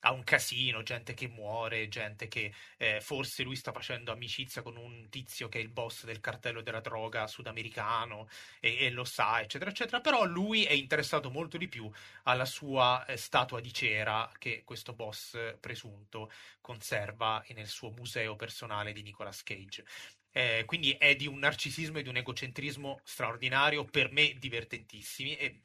ha 0.00 0.12
un 0.12 0.24
casino, 0.24 0.82
gente 0.82 1.14
che 1.14 1.28
muore, 1.28 1.88
gente 1.88 2.28
che 2.28 2.52
eh, 2.76 3.00
forse 3.00 3.42
lui 3.42 3.56
sta 3.56 3.72
facendo 3.72 4.12
amicizia 4.12 4.62
con 4.62 4.76
un 4.76 5.08
tizio 5.08 5.48
che 5.48 5.58
è 5.58 5.62
il 5.62 5.68
boss 5.68 6.04
del 6.04 6.20
cartello 6.20 6.62
della 6.62 6.80
droga 6.80 7.26
sudamericano 7.26 8.28
e, 8.60 8.86
e 8.86 8.90
lo 8.90 9.04
sa, 9.04 9.40
eccetera, 9.40 9.70
eccetera. 9.70 10.00
Però 10.00 10.24
lui 10.24 10.64
è 10.64 10.72
interessato 10.72 11.30
molto 11.30 11.56
di 11.58 11.68
più 11.68 11.90
alla 12.24 12.44
sua 12.44 13.04
eh, 13.06 13.16
statua 13.16 13.60
di 13.60 13.72
cera 13.72 14.30
che 14.38 14.62
questo 14.64 14.94
boss 14.94 15.56
presunto 15.60 16.30
conserva 16.60 17.44
nel 17.54 17.68
suo 17.68 17.90
museo 17.90 18.36
personale 18.36 18.92
di 18.92 19.02
Nicolas 19.02 19.42
Cage. 19.42 19.84
Eh, 20.32 20.62
quindi 20.66 20.92
è 20.92 21.16
di 21.16 21.26
un 21.26 21.38
narcisismo 21.38 21.98
e 21.98 22.02
di 22.02 22.08
un 22.08 22.16
egocentrismo 22.16 23.00
straordinario, 23.04 23.84
per 23.84 24.12
me 24.12 24.34
divertentissimi 24.38 25.36
e 25.36 25.60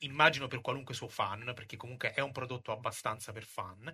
immagino 0.00 0.46
per 0.46 0.60
qualunque 0.60 0.94
suo 0.94 1.08
fan, 1.08 1.52
perché 1.54 1.76
comunque 1.76 2.12
è 2.12 2.20
un 2.20 2.32
prodotto 2.32 2.72
abbastanza 2.72 3.32
per 3.32 3.44
fan. 3.44 3.92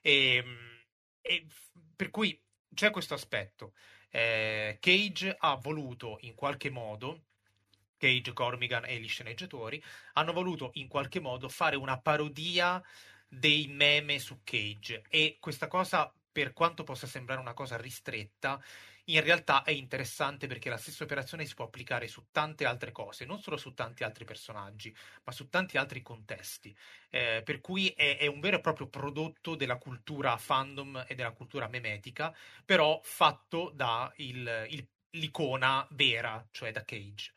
E, 0.00 0.36
ehm, 0.36 0.84
e 1.20 1.46
per 1.94 2.10
cui 2.10 2.40
c'è 2.74 2.90
questo 2.90 3.14
aspetto. 3.14 3.74
Eh, 4.10 4.78
Cage 4.80 5.34
ha 5.38 5.56
voluto 5.56 6.18
in 6.20 6.34
qualche 6.34 6.70
modo 6.70 7.24
Cage, 7.98 8.32
Cormigan 8.32 8.84
e 8.84 8.98
gli 8.98 9.08
sceneggiatori 9.08 9.82
hanno 10.14 10.32
voluto 10.32 10.70
in 10.74 10.88
qualche 10.88 11.20
modo 11.20 11.48
fare 11.48 11.76
una 11.76 11.98
parodia 12.00 12.82
dei 13.28 13.66
meme 13.68 14.18
su 14.18 14.40
Cage 14.44 15.02
e 15.08 15.38
questa 15.40 15.66
cosa 15.66 16.12
per 16.30 16.52
quanto 16.52 16.84
possa 16.84 17.06
sembrare 17.06 17.40
una 17.40 17.54
cosa 17.54 17.76
ristretta 17.76 18.62
in 19.06 19.22
realtà 19.22 19.62
è 19.62 19.70
interessante 19.70 20.46
perché 20.46 20.68
la 20.68 20.76
stessa 20.76 21.04
operazione 21.04 21.44
si 21.44 21.54
può 21.54 21.66
applicare 21.66 22.08
su 22.08 22.26
tante 22.30 22.64
altre 22.64 22.92
cose, 22.92 23.24
non 23.24 23.40
solo 23.40 23.56
su 23.56 23.74
tanti 23.74 24.04
altri 24.04 24.24
personaggi, 24.24 24.94
ma 25.24 25.32
su 25.32 25.48
tanti 25.48 25.76
altri 25.76 26.02
contesti. 26.02 26.76
Eh, 27.10 27.42
per 27.44 27.60
cui 27.60 27.88
è, 27.88 28.18
è, 28.18 28.26
un 28.26 28.40
vero 28.40 28.56
e 28.56 28.60
proprio 28.60 28.88
prodotto 28.88 29.54
della 29.54 29.76
cultura 29.76 30.36
fandom 30.36 31.04
e 31.06 31.14
della 31.14 31.32
cultura 31.32 31.68
memetica, 31.68 32.34
però 32.64 33.00
fatto 33.02 33.70
da 33.74 34.12
l'icona 35.10 35.86
vera, 35.90 36.46
cioè 36.50 36.72
da 36.72 36.84
Cage. 36.84 37.32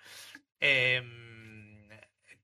Ehm, 0.57 1.38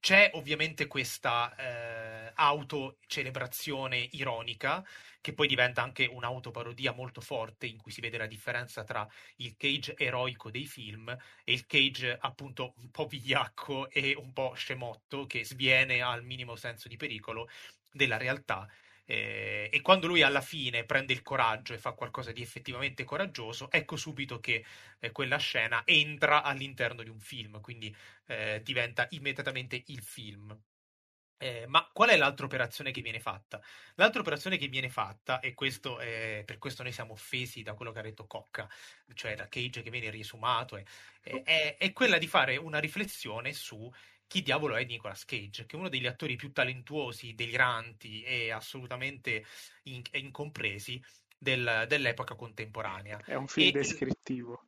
c'è 0.06 0.30
ovviamente 0.36 0.86
questa 0.86 1.56
eh, 1.56 2.32
autocelebrazione 2.36 4.08
ironica 4.12 4.86
che 5.20 5.34
poi 5.34 5.48
diventa 5.48 5.82
anche 5.82 6.06
un'autoparodia 6.06 6.91
molto 6.91 7.22
forte 7.22 7.65
in 7.65 7.78
cui 7.78 7.91
si 7.91 8.02
vede 8.02 8.20
la 8.20 8.28
differenza 8.28 8.84
tra 8.84 9.08
il 9.38 9.56
Cage 9.58 9.98
eroico 9.98 10.52
dei 10.52 10.68
film 10.68 11.10
e 11.44 11.54
il 11.54 11.65
Cage 11.65 12.15
appunto 12.22 12.76
un 12.78 12.91
po' 12.91 13.08
vigliacco 13.08 13.89
e 13.89 14.13
un 14.15 14.32
po' 14.32 14.54
scemotto 14.54 15.26
che 15.26 15.44
sviene 15.44 16.04
al 16.04 16.24
minimo 16.24 16.56
senso 16.56 16.88
di 16.88 16.98
pericolo 16.98 17.50
della 17.91 18.18
realtà. 18.18 18.70
Eh, 19.06 19.70
e 19.72 19.82
quando 19.82 20.08
lui 20.08 20.24
alla 20.24 20.41
fine 20.41 20.84
prende 20.84 21.13
il 21.13 21.22
coraggio 21.22 21.74
e 21.74 21.78
fa 21.78 21.91
qualcosa 21.94 22.32
di 22.32 22.41
effettivamente 22.41 23.04
coraggioso, 23.04 23.70
ecco 23.72 23.96
subito 23.96 24.39
che 24.39 24.65
eh, 25.00 25.12
quella 25.12 25.38
scena 25.38 25.84
entra 25.86 26.41
all'interno 26.44 27.04
di 27.04 27.10
un 27.10 27.20
film, 27.20 27.62
quindi 27.62 27.96
eh, 28.28 28.62
diventa 28.63 29.08
immediatamente 29.12 29.84
il 29.88 30.02
film. 30.02 30.58
Eh, 31.38 31.65
ma 31.68 31.89
qual 31.94 32.10
è 32.10 32.15
l'altra 32.18 32.46
operazione 32.46 32.91
che 32.91 33.02
viene 33.02 33.20
fatta? 33.20 33.62
L'altra 33.96 34.22
operazione 34.22 34.58
che 34.58 34.68
viene 34.70 34.89
fatta, 34.89 35.39
e 35.41 35.54
questo 35.54 36.00
è, 36.00 36.44
per 36.46 36.58
questo 36.58 36.82
noi 36.82 36.94
siamo 36.94 37.12
offesi 37.13 37.62
da 37.62 37.74
quello 37.74 37.91
che 37.91 38.00
ha 38.00 38.02
detto 38.02 38.26
Cocca, 38.26 38.70
cioè 39.13 39.36
da 39.36 39.50
Cage 39.50 39.82
che 39.82 39.89
viene 39.89 40.10
riesumato, 40.10 40.78
è, 40.78 40.84
è, 41.44 41.76
è 41.78 41.91
quella 41.91 42.18
di 42.18 42.28
fare 42.28 42.56
una 42.56 42.80
riflessione 42.80 43.52
su 43.54 43.91
chi 44.27 44.41
diavolo 44.41 44.75
è 44.75 44.83
Nicolas 44.83 45.25
Cage, 45.25 45.65
che 45.65 45.75
è 45.75 45.79
uno 45.79 45.89
degli 45.89 46.07
attori 46.07 46.35
più 46.35 46.51
talentuosi, 46.51 47.35
deliranti 47.35 48.23
e 48.23 48.51
assolutamente 48.51 49.45
in, 49.83 50.01
incompresi 50.13 51.01
del, 51.38 51.85
dell'epoca 51.88 52.35
contemporanea. 52.35 53.21
È 53.23 53.35
un 53.35 53.47
film 53.47 53.69
e, 53.69 53.71
descrittivo 53.71 54.63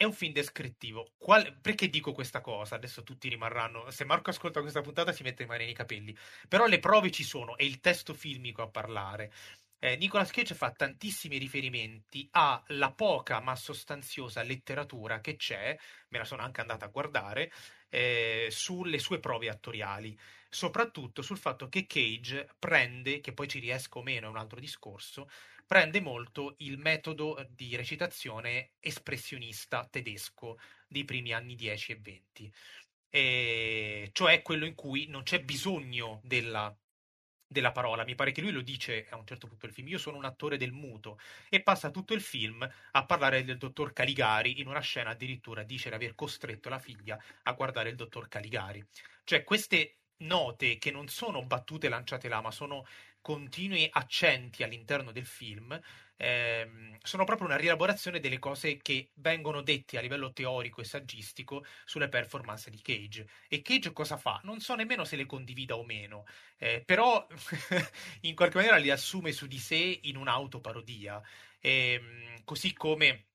è 0.00 0.04
un 0.04 0.14
film 0.14 0.32
descrittivo. 0.32 1.12
Qual... 1.18 1.58
Perché 1.60 1.90
dico 1.90 2.12
questa 2.12 2.40
cosa? 2.40 2.76
Adesso 2.76 3.02
tutti 3.02 3.28
rimarranno. 3.28 3.90
Se 3.90 4.06
Marco 4.06 4.30
ascolta 4.30 4.62
questa 4.62 4.80
puntata 4.80 5.12
si 5.12 5.22
mette 5.22 5.42
le 5.42 5.48
mani 5.50 5.66
nei 5.66 5.74
capelli. 5.74 6.16
Però 6.48 6.64
le 6.64 6.78
prove 6.78 7.10
ci 7.10 7.22
sono, 7.22 7.54
è 7.58 7.64
il 7.64 7.80
testo 7.80 8.14
filmico 8.14 8.62
a 8.62 8.70
parlare. 8.70 9.30
Eh, 9.78 9.96
Nicolas 9.96 10.30
Cage 10.30 10.54
fa 10.54 10.70
tantissimi 10.70 11.36
riferimenti 11.36 12.26
alla 12.32 12.92
poca 12.92 13.40
ma 13.40 13.54
sostanziosa 13.54 14.42
letteratura 14.42 15.20
che 15.20 15.36
c'è, 15.36 15.76
me 16.08 16.18
la 16.18 16.24
sono 16.24 16.40
anche 16.40 16.62
andata 16.62 16.86
a 16.86 16.88
guardare, 16.88 17.52
eh, 17.90 18.48
sulle 18.50 18.98
sue 18.98 19.20
prove 19.20 19.48
attoriali. 19.48 20.18
Soprattutto 20.48 21.22
sul 21.22 21.38
fatto 21.38 21.68
che 21.68 21.86
Cage 21.86 22.48
prende, 22.58 23.20
che 23.20 23.32
poi 23.32 23.46
ci 23.46 23.58
riesco 23.58 23.98
o 23.98 24.02
meno 24.02 24.26
è 24.26 24.30
un 24.30 24.36
altro 24.36 24.58
discorso, 24.58 25.28
prende 25.66 26.00
molto 26.00 26.54
il 26.58 26.78
metodo 26.78 27.46
di 27.48 27.76
recitazione 27.76 28.72
espressionista 28.80 29.86
tedesco 29.88 30.58
dei 30.88 31.04
primi 31.04 31.32
anni 31.32 31.54
10 31.54 31.92
e 31.92 31.98
20, 32.00 32.52
e 33.08 34.10
cioè 34.12 34.42
quello 34.42 34.64
in 34.64 34.74
cui 34.74 35.06
non 35.06 35.22
c'è 35.22 35.42
bisogno 35.42 36.20
della, 36.24 36.76
della 37.50 37.72
parola. 37.72 38.04
Mi 38.04 38.14
pare 38.14 38.30
che 38.30 38.40
lui 38.40 38.52
lo 38.52 38.60
dice 38.60 39.08
a 39.10 39.16
un 39.16 39.26
certo 39.26 39.48
punto 39.48 39.66
del 39.66 39.74
film: 39.74 39.88
Io 39.88 39.98
sono 39.98 40.16
un 40.16 40.24
attore 40.24 40.56
del 40.56 40.70
muto, 40.72 41.18
e 41.48 41.62
passa 41.62 41.90
tutto 41.90 42.14
il 42.14 42.20
film 42.20 42.66
a 42.92 43.04
parlare 43.06 43.42
del 43.44 43.58
dottor 43.58 43.92
Caligari. 43.92 44.60
In 44.60 44.68
una 44.68 44.80
scena 44.80 45.10
addirittura 45.10 45.64
dice 45.64 45.88
di 45.88 45.94
aver 45.96 46.14
costretto 46.14 46.68
la 46.68 46.78
figlia 46.78 47.18
a 47.42 47.52
guardare 47.52 47.90
il 47.90 47.96
dottor 47.96 48.28
Caligari. 48.28 48.84
Cioè, 49.24 49.42
queste 49.42 49.96
note 50.18 50.78
che 50.78 50.90
non 50.90 51.08
sono 51.08 51.44
battute 51.44 51.88
lanciate 51.88 52.28
là, 52.28 52.40
ma 52.40 52.50
sono 52.50 52.84
continui 53.20 53.88
accenti 53.90 54.62
all'interno 54.62 55.12
del 55.12 55.26
film 55.26 55.78
ehm, 56.20 56.98
sono 57.02 57.24
proprio 57.24 57.46
una 57.46 57.56
rielaborazione 57.56 58.20
delle 58.20 58.38
cose 58.38 58.76
che 58.76 59.10
vengono 59.14 59.62
dette 59.62 59.96
a 59.96 60.02
livello 60.02 60.32
teorico 60.32 60.82
e 60.82 60.84
saggistico 60.84 61.64
sulle 61.84 62.08
performance 62.08 62.70
di 62.70 62.80
Cage. 62.82 63.26
E 63.48 63.62
Cage 63.62 63.92
cosa 63.92 64.18
fa? 64.18 64.40
Non 64.44 64.60
so 64.60 64.74
nemmeno 64.74 65.04
se 65.04 65.16
le 65.16 65.24
condivida 65.26 65.76
o 65.76 65.84
meno, 65.84 66.24
eh, 66.58 66.82
però 66.84 67.26
in 68.22 68.34
qualche 68.34 68.56
maniera 68.56 68.76
li 68.76 68.90
assume 68.90 69.32
su 69.32 69.46
di 69.46 69.58
sé 69.58 70.00
in 70.02 70.16
un'autoparodia. 70.16 71.20
Ehm, 71.60 72.44
così 72.44 72.72
come 72.74 73.26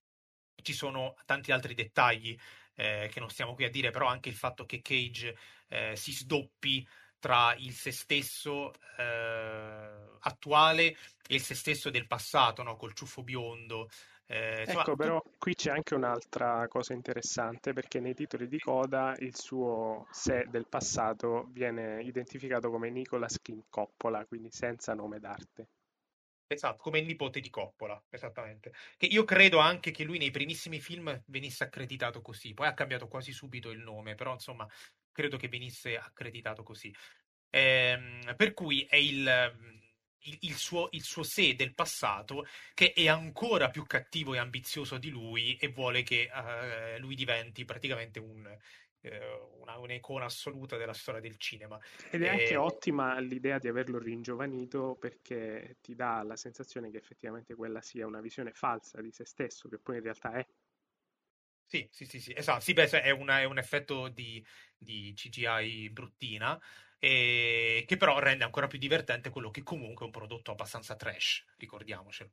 ci 0.62 0.74
sono 0.74 1.16
tanti 1.26 1.52
altri 1.52 1.74
dettagli 1.74 2.38
eh, 2.76 3.10
che 3.12 3.20
non 3.20 3.30
stiamo 3.30 3.54
qui 3.56 3.66
a 3.66 3.70
dire, 3.70 3.90
però 3.92 4.08
anche 4.08 4.30
il 4.30 4.36
fatto 4.36 4.66
che 4.66 4.82
Cage 4.82 5.36
eh, 5.70 5.96
si 5.96 6.12
sdoppi 6.12 6.88
tra 7.26 7.56
il 7.58 7.74
se 7.74 7.92
stesso 7.92 8.72
eh, 9.00 9.90
attuale 10.20 10.96
e 11.28 11.34
il 11.34 11.42
se 11.42 11.56
stesso 11.56 11.90
del 11.90 12.06
passato, 12.06 12.62
no? 12.62 12.76
col 12.76 12.94
ciuffo 12.94 13.24
biondo. 13.24 13.90
Eh, 14.28 14.60
insomma, 14.60 14.82
ecco, 14.82 14.96
però 14.96 15.24
qui 15.40 15.56
c'è 15.56 15.72
anche 15.72 15.96
un'altra 15.96 16.68
cosa 16.68 16.94
interessante 16.94 17.74
perché 17.74 18.00
nei 18.00 18.14
titoli 18.14 18.48
di 18.48 18.60
coda 18.60 19.16
il 19.18 19.36
suo 19.36 20.06
sé 20.12 20.46
del 20.52 20.68
passato 20.68 21.48
viene 21.50 22.04
identificato 22.04 22.70
come 22.70 22.92
Nicolas 22.92 23.40
King 23.42 23.64
Coppola, 23.72 24.24
quindi 24.26 24.52
senza 24.52 24.94
nome 24.94 25.18
d'arte. 25.18 25.68
Esatto, 26.46 26.84
come 26.84 27.00
il 27.00 27.08
nipote 27.08 27.40
di 27.40 27.50
Coppola, 27.50 28.00
esattamente. 28.12 28.72
Che 28.98 29.08
io 29.08 29.24
credo 29.24 29.58
anche 29.58 29.90
che 29.90 30.04
lui 30.04 30.20
nei 30.20 30.30
primissimi 30.30 30.80
film 30.80 31.24
venisse 31.26 31.64
accreditato 31.64 32.22
così, 32.22 32.54
poi 32.54 32.68
ha 32.68 32.76
cambiato 32.76 33.08
quasi 33.08 33.32
subito 33.32 33.72
il 33.72 33.80
nome, 33.80 34.14
però 34.14 34.32
insomma 34.32 34.68
credo 35.16 35.38
che 35.38 35.48
venisse 35.48 35.98
accreditato 35.98 36.62
così. 36.62 36.94
Ehm, 37.50 38.36
per 38.36 38.54
cui 38.54 38.84
è 38.84 38.98
il, 38.98 39.26
il, 40.20 40.38
il, 40.42 40.56
suo, 40.56 40.90
il 40.92 41.04
suo 41.04 41.24
sé 41.24 41.56
del 41.56 41.74
passato 41.74 42.46
che 42.74 42.92
è 42.92 43.08
ancora 43.08 43.70
più 43.70 43.86
cattivo 43.86 44.34
e 44.34 44.40
ambizioso 44.40 44.98
di 44.98 45.10
lui 45.10 45.56
e 45.56 45.70
vuole 45.70 46.04
che 46.04 46.30
uh, 46.30 47.00
lui 47.00 47.16
diventi 47.16 47.64
praticamente 47.64 48.20
un, 48.20 48.46
uh, 48.46 49.62
una, 49.62 49.78
un'icona 49.78 50.26
assoluta 50.26 50.76
della 50.76 50.94
storia 50.94 51.22
del 51.22 51.38
cinema. 51.38 51.80
Ed 52.10 52.24
è 52.24 52.26
e... 52.26 52.30
anche 52.30 52.56
ottima 52.58 53.18
l'idea 53.20 53.58
di 53.58 53.70
averlo 53.70 54.00
ringiovanito 54.00 54.98
perché 55.00 55.78
ti 55.80 55.96
dà 55.96 56.24
la 56.24 56.36
sensazione 56.36 56.92
che 56.92 56.98
effettivamente 56.98 57.56
quella 57.56 57.80
sia 57.80 58.06
una 58.06 58.20
visione 58.20 58.52
falsa 58.52 59.00
di 59.00 59.12
se 59.12 59.26
stesso, 59.26 59.70
che 59.70 59.80
poi 59.80 59.96
in 59.96 60.04
realtà 60.04 60.34
è. 60.34 60.46
Sì, 61.68 61.88
sì, 61.92 62.06
sì, 62.06 62.20
sì, 62.20 62.34
esatto. 62.36 62.62
Sì, 62.62 62.74
beh, 62.74 62.88
è, 63.02 63.10
una, 63.10 63.40
è 63.40 63.44
un 63.46 63.58
effetto 63.58 64.08
di, 64.10 64.44
di 64.78 65.14
CGI 65.16 65.90
bruttina, 65.90 66.60
e 67.00 67.84
che 67.88 67.98
però 67.98 68.20
rende 68.20 68.44
ancora 68.44 68.68
più 68.68 68.78
divertente 68.80 69.30
quello 69.30 69.50
che 69.52 69.64
comunque 69.64 70.04
è 70.04 70.06
un 70.06 70.12
prodotto 70.12 70.52
abbastanza 70.52 70.96
trash, 70.96 71.44
ricordiamocelo. 71.58 72.30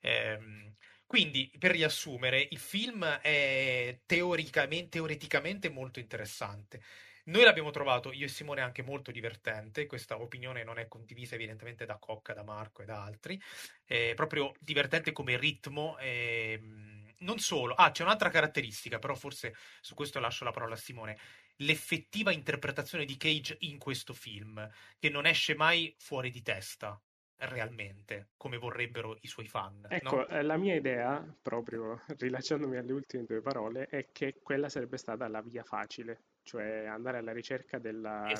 Ehm, 0.00 0.74
quindi, 1.06 1.50
per 1.58 1.72
riassumere, 1.72 2.46
il 2.50 2.58
film 2.58 3.04
è 3.04 4.00
teoricamente, 4.06 4.88
teoreticamente 4.88 5.68
molto 5.68 5.98
interessante. 6.00 6.80
Noi 7.24 7.44
l'abbiamo 7.44 7.70
trovato, 7.70 8.12
io 8.12 8.24
e 8.24 8.28
Simone, 8.28 8.60
anche 8.62 8.82
molto 8.82 9.10
divertente. 9.10 9.86
Questa 9.86 10.18
opinione 10.20 10.64
non 10.64 10.78
è 10.78 10.88
condivisa 10.88 11.34
evidentemente 11.34 11.84
da 11.84 11.98
Cocca, 11.98 12.32
da 12.32 12.42
Marco 12.42 12.82
e 12.82 12.86
da 12.86 13.02
altri. 13.04 13.40
È 13.84 14.12
proprio 14.14 14.52
divertente 14.58 15.12
come 15.12 15.36
ritmo. 15.36 15.98
Ehm, 15.98 16.99
non 17.20 17.38
solo, 17.38 17.74
ah, 17.74 17.90
c'è 17.90 18.02
un'altra 18.02 18.28
caratteristica, 18.28 18.98
però 18.98 19.14
forse 19.14 19.54
su 19.80 19.94
questo 19.94 20.20
lascio 20.20 20.44
la 20.44 20.50
parola 20.50 20.74
a 20.74 20.78
Simone. 20.78 21.18
L'effettiva 21.56 22.32
interpretazione 22.32 23.04
di 23.04 23.16
Cage 23.16 23.56
in 23.60 23.78
questo 23.78 24.14
film, 24.14 24.66
che 24.98 25.10
non 25.10 25.26
esce 25.26 25.54
mai 25.54 25.94
fuori 25.98 26.30
di 26.30 26.42
testa, 26.42 26.98
realmente, 27.40 28.30
come 28.36 28.56
vorrebbero 28.58 29.16
i 29.20 29.26
suoi 29.26 29.46
fan. 29.46 29.86
Ecco, 29.88 30.16
no? 30.16 30.26
Eh, 30.28 30.42
la 30.42 30.56
mia 30.56 30.74
idea, 30.74 31.24
proprio 31.40 32.02
rilacciandomi 32.06 32.76
alle 32.76 32.92
ultime 32.92 33.24
due 33.24 33.40
parole, 33.40 33.86
è 33.86 34.08
che 34.12 34.40
quella 34.42 34.68
sarebbe 34.68 34.96
stata 34.96 35.28
la 35.28 35.40
via 35.40 35.62
facile, 35.62 36.24
cioè 36.42 36.86
andare 36.86 37.18
alla 37.18 37.32
ricerca 37.32 37.78
della, 37.78 38.32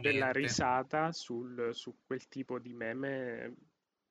della 0.00 0.32
risata 0.32 1.12
sul, 1.12 1.70
su 1.72 1.98
quel 2.04 2.28
tipo 2.28 2.58
di 2.58 2.72
meme 2.72 3.54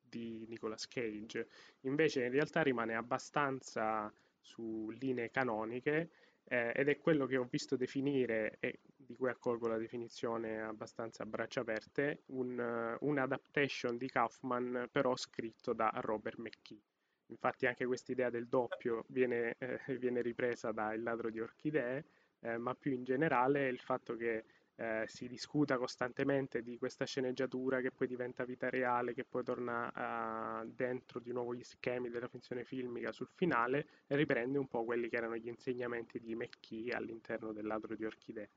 di 0.09 0.45
Nicolas 0.47 0.87
Cage. 0.87 1.47
Invece 1.81 2.25
in 2.25 2.31
realtà 2.31 2.61
rimane 2.61 2.95
abbastanza 2.95 4.11
su 4.39 4.89
linee 4.91 5.29
canoniche 5.29 6.09
eh, 6.45 6.71
ed 6.73 6.87
è 6.87 6.97
quello 6.97 7.25
che 7.25 7.37
ho 7.37 7.47
visto 7.49 7.75
definire, 7.75 8.57
e 8.59 8.79
di 8.95 9.15
cui 9.15 9.29
accolgo 9.29 9.67
la 9.67 9.77
definizione 9.77 10.61
abbastanza 10.61 11.23
a 11.23 11.25
braccia 11.25 11.61
aperte, 11.61 12.23
un, 12.27 12.97
un 12.99 13.17
adaptation 13.17 13.97
di 13.97 14.09
Kaufman 14.09 14.87
però 14.91 15.15
scritto 15.15 15.73
da 15.73 15.91
Robert 15.95 16.37
McKee. 16.37 16.81
Infatti 17.27 17.65
anche 17.65 17.85
questa 17.85 18.13
idea 18.13 18.29
del 18.29 18.47
doppio 18.47 19.03
viene, 19.09 19.55
eh, 19.57 19.97
viene 19.97 20.21
ripresa 20.21 20.71
da 20.71 20.93
Il 20.93 21.03
ladro 21.03 21.29
di 21.29 21.41
orchidee, 21.41 22.05
eh, 22.39 22.57
ma 22.57 22.73
più 22.73 22.93
in 22.93 23.03
generale 23.03 23.67
il 23.67 23.79
fatto 23.79 24.15
che 24.15 24.45
eh, 24.77 25.05
si 25.07 25.27
discuta 25.27 25.77
costantemente 25.77 26.61
di 26.61 26.77
questa 26.77 27.05
sceneggiatura 27.05 27.81
che 27.81 27.91
poi 27.91 28.07
diventa 28.07 28.45
vita 28.45 28.69
reale, 28.69 29.13
che 29.13 29.23
poi 29.23 29.43
torna 29.43 30.61
uh, 30.61 30.71
dentro 30.71 31.19
di 31.19 31.31
nuovo 31.31 31.55
gli 31.55 31.63
schemi 31.63 32.09
della 32.09 32.27
finzione 32.27 32.63
filmica 32.63 33.11
sul 33.11 33.29
finale 33.33 33.87
riprende 34.07 34.59
un 34.59 34.67
po' 34.67 34.85
quelli 34.85 35.09
che 35.09 35.17
erano 35.17 35.35
gli 35.35 35.47
insegnamenti 35.47 36.19
di 36.19 36.35
McKee 36.35 36.93
all'interno 36.93 37.51
del 37.53 37.65
ladro 37.65 37.95
di 37.95 38.05
orchidee. 38.05 38.49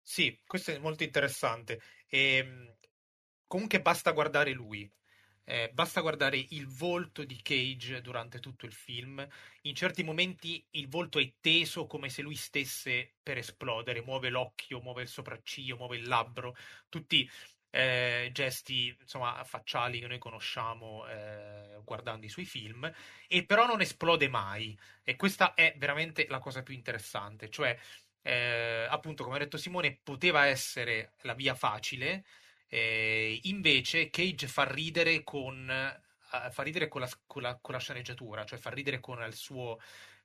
Sì, 0.00 0.38
questo 0.46 0.70
è 0.70 0.78
molto 0.78 1.02
interessante. 1.02 1.80
E, 2.08 2.36
ehm, 2.36 2.76
comunque 3.46 3.80
basta 3.80 4.12
guardare 4.12 4.52
lui. 4.52 4.90
Eh, 5.46 5.70
basta 5.74 6.00
guardare 6.00 6.38
il 6.50 6.66
volto 6.66 7.22
di 7.24 7.40
Cage 7.42 8.00
durante 8.00 8.40
tutto 8.40 8.64
il 8.64 8.72
film. 8.72 9.26
In 9.62 9.74
certi 9.74 10.02
momenti 10.02 10.64
il 10.70 10.88
volto 10.88 11.18
è 11.18 11.34
teso 11.40 11.86
come 11.86 12.08
se 12.08 12.22
lui 12.22 12.34
stesse 12.34 13.14
per 13.22 13.36
esplodere. 13.38 14.02
Muove 14.02 14.30
l'occhio, 14.30 14.80
muove 14.80 15.02
il 15.02 15.08
sopracciglio, 15.08 15.76
muove 15.76 15.96
il 15.98 16.08
labbro. 16.08 16.56
Tutti 16.88 17.28
eh, 17.70 18.30
gesti 18.32 18.96
insomma, 18.98 19.42
facciali 19.44 19.98
che 20.00 20.06
noi 20.06 20.18
conosciamo 20.18 21.06
eh, 21.08 21.80
guardando 21.84 22.24
i 22.24 22.30
suoi 22.30 22.46
film. 22.46 22.90
E 23.28 23.44
però 23.44 23.66
non 23.66 23.82
esplode 23.82 24.28
mai. 24.28 24.76
E 25.02 25.16
questa 25.16 25.52
è 25.54 25.74
veramente 25.76 26.26
la 26.28 26.38
cosa 26.38 26.62
più 26.62 26.72
interessante. 26.74 27.50
Cioè, 27.50 27.78
eh, 28.22 28.86
appunto, 28.88 29.24
come 29.24 29.36
ha 29.36 29.38
detto 29.40 29.58
Simone, 29.58 29.98
poteva 30.02 30.46
essere 30.46 31.12
la 31.22 31.34
via 31.34 31.54
facile 31.54 32.24
eh, 32.74 33.38
invece 33.44 34.10
Cage 34.10 34.48
fa 34.48 34.64
ridere 34.64 35.22
con, 35.22 35.68
uh, 35.68 36.50
fa 36.50 36.62
ridere 36.64 36.88
con, 36.88 37.02
la, 37.02 37.08
con, 37.24 37.42
la, 37.42 37.56
con 37.60 37.72
la, 37.72 37.78
sceneggiatura, 37.78 38.44
cioè 38.44 38.58
fa 38.58 38.70
ridere 38.70 38.98
con 38.98 39.22
il 39.22 39.34
suo, 39.34 39.78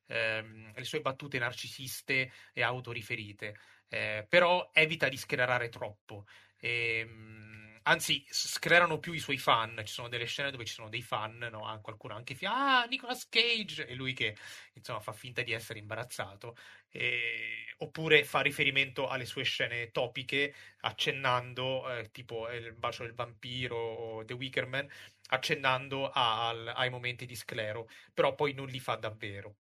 ehm, 0.07 0.71
le 0.73 0.83
sue 0.83 1.01
battute 1.01 1.37
narcisiste 1.37 2.31
e 2.51 2.63
autoriferite, 2.63 3.55
eh, 3.87 4.25
però 4.27 4.71
evita 4.73 5.07
di 5.09 5.17
sclerare 5.17 5.69
troppo. 5.69 6.25
Ehm, 6.57 7.68
anzi, 7.89 8.23
sclerano 8.29 8.99
più 8.99 9.13
i 9.13 9.19
suoi 9.19 9.37
fan. 9.37 9.81
Ci 9.83 9.93
sono 9.93 10.07
delle 10.09 10.25
scene 10.25 10.51
dove 10.51 10.65
ci 10.65 10.73
sono 10.73 10.89
dei 10.89 11.01
fan, 11.01 11.37
no? 11.51 11.79
qualcuno 11.81 12.15
anche 12.15 12.35
fi- 12.35 12.45
ah, 12.45 12.85
Nicolas 12.85 13.27
Cage, 13.29 13.87
e 13.87 13.95
lui 13.95 14.13
che 14.13 14.35
insomma 14.73 14.99
fa 14.99 15.11
finta 15.13 15.41
di 15.41 15.51
essere 15.51 15.79
imbarazzato. 15.79 16.55
E... 16.89 17.75
oppure 17.77 18.23
fa 18.23 18.41
riferimento 18.41 19.07
alle 19.07 19.25
sue 19.25 19.43
scene 19.43 19.91
topiche, 19.91 20.53
accennando, 20.81 21.89
eh, 21.91 22.11
tipo 22.11 22.49
il 22.51 22.73
bacio 22.73 23.03
del 23.03 23.13
vampiro 23.13 23.75
o 23.77 24.25
The 24.25 24.33
Wicker 24.33 24.65
Man, 24.67 24.87
accennando 25.29 26.09
a, 26.09 26.49
a, 26.49 26.73
ai 26.73 26.89
momenti 26.89 27.25
di 27.25 27.35
sclero, 27.35 27.87
però 28.13 28.35
poi 28.35 28.53
non 28.53 28.67
li 28.67 28.79
fa 28.79 28.95
davvero. 28.95 29.55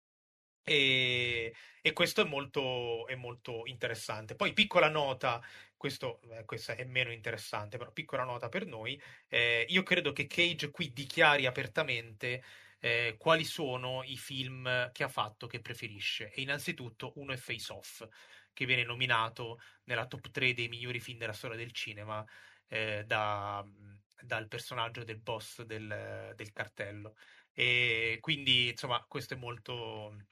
E, 0.63 1.53
e 1.81 1.93
questo 1.93 2.21
è 2.21 2.25
molto, 2.25 3.07
è 3.07 3.15
molto, 3.15 3.65
interessante. 3.65 4.35
Poi, 4.35 4.53
piccola 4.53 4.87
nota, 4.89 5.41
questo, 5.79 6.19
eh, 6.31 6.43
questa 6.43 6.75
è 6.75 6.83
meno 6.83 7.11
interessante, 7.11 7.77
però 7.77 7.91
piccola 7.91 8.25
nota 8.25 8.49
per 8.49 8.65
noi. 8.65 9.01
Eh, 9.29 9.65
io 9.69 9.81
credo 9.81 10.11
che 10.11 10.27
Cage 10.27 10.71
qui 10.71 10.91
dichiari 10.91 11.45
apertamente 11.45 12.43
eh, 12.79 13.15
quali 13.17 13.45
sono 13.45 14.03
i 14.03 14.17
film 14.17 14.91
che 14.91 15.03
ha 15.03 15.07
fatto 15.07 15.47
che 15.47 15.61
preferisce. 15.61 16.31
E 16.33 16.41
innanzitutto 16.41 17.13
uno 17.15 17.31
è 17.31 17.37
Face 17.37 17.71
Off, 17.71 18.05
che 18.51 18.65
viene 18.65 18.83
nominato 18.83 19.61
nella 19.85 20.05
top 20.05 20.29
3 20.31 20.53
dei 20.53 20.67
migliori 20.67 20.99
film 20.99 21.17
della 21.17 21.33
storia 21.33 21.57
del 21.57 21.71
cinema 21.71 22.25
eh, 22.67 23.03
da, 23.05 23.65
dal 24.21 24.47
personaggio 24.49 25.05
del 25.05 25.19
boss 25.19 25.61
del, 25.61 26.33
del 26.35 26.51
cartello. 26.51 27.15
E 27.53 28.17
quindi, 28.19 28.69
insomma, 28.69 29.03
questo 29.07 29.33
è 29.35 29.37
molto 29.37 30.25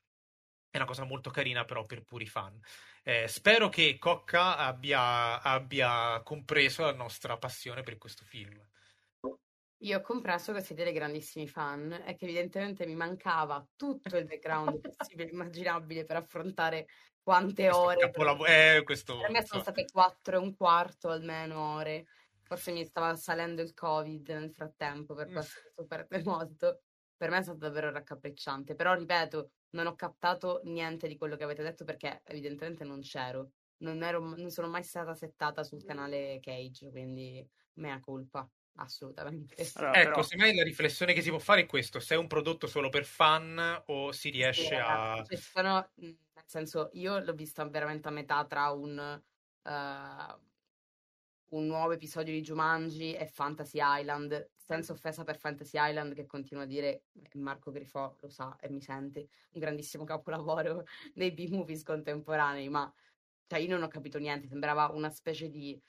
è 0.78 0.82
una 0.82 0.88
cosa 0.88 1.04
molto 1.04 1.30
carina 1.30 1.66
però 1.66 1.86
per 1.86 2.04
puri 2.04 2.26
fan. 2.26 2.60
Eh, 3.04 3.28
spero 3.28 3.70
che 3.70 3.98
Cocca 4.00 4.58
abbia, 4.58 5.42
abbia, 5.42 6.22
compreso 6.24 6.84
la 6.84 6.94
nostra 6.94 7.38
passione 7.38 7.84
per 7.84 7.98
questo 7.98 8.26
film. 8.26 8.60
Io 9.82 9.98
ho 9.98 10.02
compreso 10.02 10.54
che 10.54 10.62
siete 10.62 10.84
dei 10.84 10.94
grandissimi 10.94 11.48
fan 11.48 11.92
e 12.06 12.16
che 12.16 12.26
evidentemente 12.26 12.86
mi 12.86 12.96
mancava 12.96 13.64
tutto 13.76 14.18
il 14.18 14.26
background 14.26 14.80
possibile 14.98 15.30
e 15.30 15.34
immaginabile 15.34 16.04
per 16.04 16.16
affrontare 16.16 16.88
quante 17.22 17.64
questo 17.64 17.82
ore. 17.82 17.98
Capolav- 18.00 18.42
per... 18.44 18.78
Eh, 18.78 18.84
questo... 18.84 19.20
per 19.20 19.30
me 19.30 19.46
sono 19.46 19.62
state 19.62 19.86
quattro 19.86 20.38
e 20.38 20.40
un 20.40 20.56
quarto 20.56 21.10
almeno 21.10 21.76
ore. 21.76 22.08
Forse 22.42 22.72
mi 22.72 22.86
stava 22.86 23.16
salendo 23.16 23.62
il 23.62 23.74
covid 23.74 24.30
nel 24.30 24.52
frattempo, 24.52 25.14
per 25.14 25.30
mm. 25.30 25.34
questo 25.34 25.60
ho 25.60 25.82
sofferto 25.82 26.20
molto. 26.26 26.82
Per 27.16 27.30
me 27.30 27.38
è 27.38 27.44
stato 27.44 27.58
davvero 27.58 27.92
raccapricciante, 27.92 28.76
però 28.76 28.94
ripeto, 28.94 29.52
non 29.72 29.88
ho 29.88 29.96
captato 29.96 30.62
niente 30.66 31.08
di 31.08 31.18
quello 31.18 31.36
che 31.36 31.44
avete 31.44 31.64
detto 31.64 31.84
perché 31.84 32.22
evidentemente 32.26 32.84
non 32.84 33.02
c'ero. 33.02 33.52
Non, 33.80 34.02
ero, 34.02 34.20
non 34.20 34.50
sono 34.50 34.68
mai 34.68 34.84
stata 34.84 35.14
settata 35.14 35.64
sul 35.64 35.84
canale 35.84 36.40
Cage, 36.42 36.90
quindi 36.90 37.48
mea 37.74 38.00
colpa, 38.00 38.50
assolutamente. 38.76 39.56
Allora, 39.76 40.00
ecco, 40.00 40.10
però... 40.10 40.24
semmai 40.24 40.56
la 40.56 40.64
riflessione 40.64 41.14
che 41.14 41.22
si 41.22 41.30
può 41.30 41.40
fare 41.40 41.62
è 41.62 41.66
questo, 41.66 42.00
se 42.00 42.16
è 42.16 42.18
un 42.18 42.28
prodotto 42.28 42.68
solo 42.68 42.90
per 42.90 43.06
fan 43.06 43.84
o 43.88 44.12
si 44.12 44.30
riesce 44.30 44.68
sì, 44.68 44.74
a... 44.76 45.24
Cioè, 45.24 45.38
sono, 45.38 45.90
mhmm, 45.96 46.18
nel 46.34 46.46
senso, 46.46 46.90
io 46.94 47.20
l'ho 47.20 47.34
vista 47.34 47.68
veramente 47.68 48.08
a 48.08 48.12
metà 48.12 48.46
tra 48.46 48.72
un... 48.72 49.22
Uh, 49.64 50.46
un 51.50 51.66
nuovo 51.66 51.94
episodio 51.94 52.34
di 52.34 52.42
Jumanji 52.42 53.14
e 53.14 53.28
Fantasy 53.28 53.80
Island, 53.82 54.52
senza 54.56 54.92
offesa 54.92 55.24
per 55.24 55.38
Fantasy 55.38 55.78
Island 55.80 56.14
che 56.14 56.26
continua 56.26 56.64
a 56.64 56.66
dire, 56.66 57.06
Marco 57.36 57.72
Grifò 57.72 58.14
lo 58.20 58.30
sa 58.30 58.58
e 58.60 58.70
mi 58.70 58.82
sente, 58.82 59.30
un 59.52 59.62
grandissimo 59.62 60.04
capolavoro 60.04 60.84
dei 61.14 61.32
B-movies 61.32 61.84
contemporanei, 61.84 62.68
ma 62.70 62.92
cioè, 63.48 63.60
io 63.60 63.70
non 63.70 63.84
ho 63.84 63.88
capito 63.88 64.20
niente, 64.20 64.48
sembrava 64.48 64.90
una 64.90 65.10
specie 65.10 65.50
di, 65.50 65.82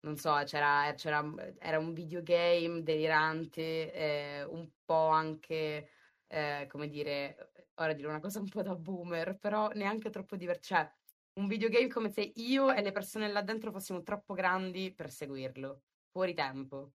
non 0.00 0.16
so, 0.16 0.34
c'era, 0.44 0.92
c'era 0.96 1.24
era 1.58 1.78
un 1.78 1.94
videogame 1.94 2.82
delirante, 2.82 3.92
eh, 3.92 4.44
un 4.44 4.68
po' 4.84 5.08
anche, 5.08 5.88
eh, 6.26 6.66
come 6.68 6.88
dire, 6.88 7.52
ora 7.76 7.94
dire 7.94 8.08
una 8.08 8.20
cosa 8.20 8.38
un 8.40 8.48
po' 8.48 8.62
da 8.62 8.74
boomer, 8.74 9.38
però 9.38 9.68
neanche 9.70 10.10
troppo 10.10 10.36
divertente, 10.36 10.66
cioè 10.74 10.92
un 11.34 11.46
videogame 11.46 11.88
come 11.88 12.10
se 12.10 12.32
io 12.36 12.72
e 12.72 12.82
le 12.82 12.92
persone 12.92 13.28
là 13.28 13.42
dentro 13.42 13.70
fossimo 13.70 14.02
troppo 14.02 14.34
grandi 14.34 14.92
per 14.92 15.10
seguirlo, 15.10 15.82
fuori 16.10 16.34
tempo. 16.34 16.92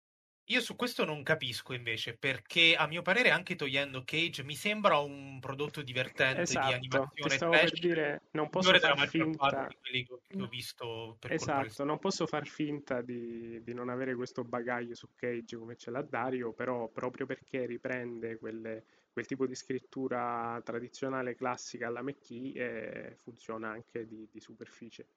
Io 0.49 0.61
su 0.61 0.75
questo 0.75 1.05
non 1.05 1.23
capisco 1.23 1.73
invece, 1.73 2.15
perché 2.15 2.75
a 2.75 2.85
mio 2.85 3.01
parere 3.01 3.31
anche 3.31 3.55
togliendo 3.55 4.03
Cage 4.03 4.43
mi 4.43 4.53
sembra 4.53 4.99
un 4.99 5.39
prodotto 5.39 5.81
divertente 5.81 6.41
esatto, 6.41 6.67
di 6.67 6.73
animazione 6.73 7.29
ti 7.29 7.29
stavo 7.35 7.51
per 7.53 7.71
dire, 7.71 8.21
non 8.31 8.49
posso 8.49 8.77
far 8.77 9.07
finta 9.07 9.67
di 9.67 9.75
quelli 9.81 10.03
che 10.05 10.41
ho 10.41 10.47
visto 10.47 11.17
per 11.19 11.31
Esatto, 11.31 11.83
non 11.83 11.97
posso 11.97 12.27
far 12.27 12.45
finta 12.45 13.01
di, 13.01 13.59
di, 13.63 13.73
non 13.73 13.89
avere 13.89 14.13
questo 14.13 14.43
bagaglio 14.43 14.93
su 14.93 15.09
Cage 15.15 15.57
come 15.57 15.77
ce 15.77 15.89
l'ha 15.89 16.03
Dario, 16.03 16.53
però 16.53 16.89
proprio 16.89 17.25
perché 17.25 17.65
riprende 17.65 18.37
quelle, 18.37 18.83
quel 19.15 19.27
tipo 19.27 19.47
di 19.47 19.55
scrittura 19.55 20.61
tradizionale 20.61 21.35
classica 21.35 21.87
alla 21.87 22.01
McKee 22.01 22.51
eh, 22.53 23.15
funziona 23.15 23.69
anche 23.69 24.05
di, 24.05 24.27
di 24.29 24.41
superficie. 24.41 25.07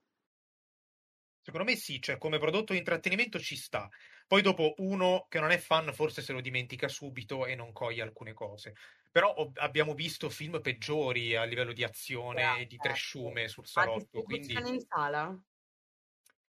Secondo 1.40 1.68
me 1.68 1.76
sì, 1.76 2.01
cioè 2.01 2.16
come 2.16 2.38
prodotto 2.38 2.74
di 2.74 2.78
intrattenimento 2.78 3.40
ci 3.40 3.57
sta. 3.57 3.88
Poi 4.24 4.40
dopo 4.40 4.74
uno 4.76 5.26
che 5.28 5.40
non 5.40 5.51
è 5.51 5.59
fan 5.59 5.92
forse 5.92 6.22
se 6.22 6.32
lo 6.32 6.40
dimentica 6.40 6.86
subito 6.86 7.44
e 7.44 7.57
non 7.57 7.72
coglie 7.72 8.03
alcune 8.03 8.34
cose. 8.34 8.76
Però 9.11 9.34
ho, 9.34 9.51
abbiamo 9.57 9.94
visto 9.94 10.30
film 10.30 10.61
peggiori 10.61 11.34
a 11.34 11.42
livello 11.42 11.72
di 11.72 11.82
azione 11.82 12.61
e 12.61 12.66
di 12.66 12.76
trasciume 12.76 13.49
sul 13.49 13.66
salotto. 13.66 14.22
Quindi... 14.22 14.53
in 14.53 14.80
sala? 14.86 15.36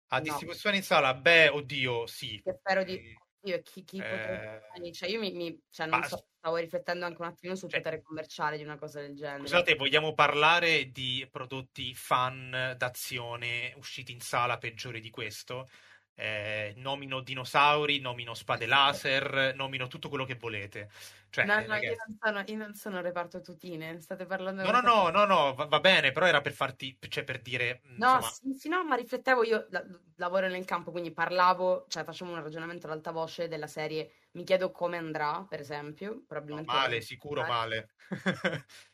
A 0.08 0.20
distribuzione 0.20 0.76
in 0.76 0.82
sala? 0.82 1.12
Beh, 1.12 1.48
oddio, 1.48 2.06
sì. 2.06 2.40
Che 2.42 2.54
spero 2.54 2.84
di... 2.84 3.14
Io 3.44 3.60
chi, 3.62 3.84
chi 3.84 3.98
eh... 3.98 4.92
cioè 4.92 5.08
io 5.08 5.20
mi, 5.20 5.32
mi 5.32 5.62
cioè 5.70 5.86
non 5.86 6.02
so, 6.04 6.28
stavo 6.38 6.56
riflettendo 6.56 7.04
anche 7.04 7.20
un 7.20 7.28
attimo 7.28 7.54
sul 7.54 7.68
cioè, 7.68 7.80
potere 7.80 8.02
commerciale 8.02 8.56
di 8.56 8.64
una 8.64 8.78
cosa 8.78 9.00
del 9.00 9.14
genere. 9.14 9.40
Scusate, 9.40 9.74
vogliamo 9.74 10.14
parlare 10.14 10.90
di 10.90 11.26
prodotti 11.30 11.94
fan 11.94 12.74
d'azione 12.76 13.72
usciti 13.76 14.12
in 14.12 14.20
sala 14.20 14.58
peggiori 14.58 15.00
di 15.00 15.10
questo? 15.10 15.68
Eh, 16.16 16.74
nomino 16.76 17.20
dinosauri, 17.20 17.98
nomino 17.98 18.34
spade 18.34 18.66
laser, 18.66 19.52
nomino 19.56 19.88
tutto 19.88 20.08
quello 20.08 20.24
che 20.24 20.36
volete. 20.36 20.88
Cioè, 21.28 21.44
no, 21.44 21.54
no, 21.66 21.74
io 21.74 21.96
non, 22.06 22.16
sono, 22.20 22.44
io 22.46 22.56
non 22.56 22.74
sono 22.74 23.00
reparto 23.00 23.40
tutine, 23.40 24.00
state 24.00 24.24
parlando... 24.24 24.62
No, 24.62 24.70
no, 24.70 24.80
no, 24.80 25.10
no, 25.10 25.24
no, 25.24 25.54
va, 25.54 25.64
va, 25.64 25.80
bene, 25.80 26.12
però 26.12 26.26
era 26.26 26.40
per 26.40 26.52
farti, 26.52 26.96
cioè 27.08 27.24
per 27.24 27.42
dire... 27.42 27.80
No, 27.96 28.14
insomma... 28.14 28.30
sì, 28.30 28.54
sì, 28.56 28.68
no, 28.68 28.84
ma 28.84 28.94
riflettevo, 28.94 29.42
io 29.42 29.66
la, 29.70 29.84
lavoro 30.16 30.46
nel 30.46 30.64
campo, 30.64 30.92
quindi 30.92 31.10
parlavo, 31.10 31.86
cioè 31.88 32.04
facevo 32.04 32.30
un 32.30 32.40
ragionamento 32.40 32.86
ad 32.86 32.92
alta 32.92 33.10
voce 33.10 33.48
della 33.48 33.66
serie, 33.66 34.12
mi 34.32 34.44
chiedo 34.44 34.70
come 34.70 34.96
andrà, 34.96 35.44
per 35.48 35.58
esempio, 35.58 36.22
probabilmente... 36.24 36.72
No, 36.72 36.78
male, 36.78 37.00
sicuro 37.00 37.42
male. 37.44 37.88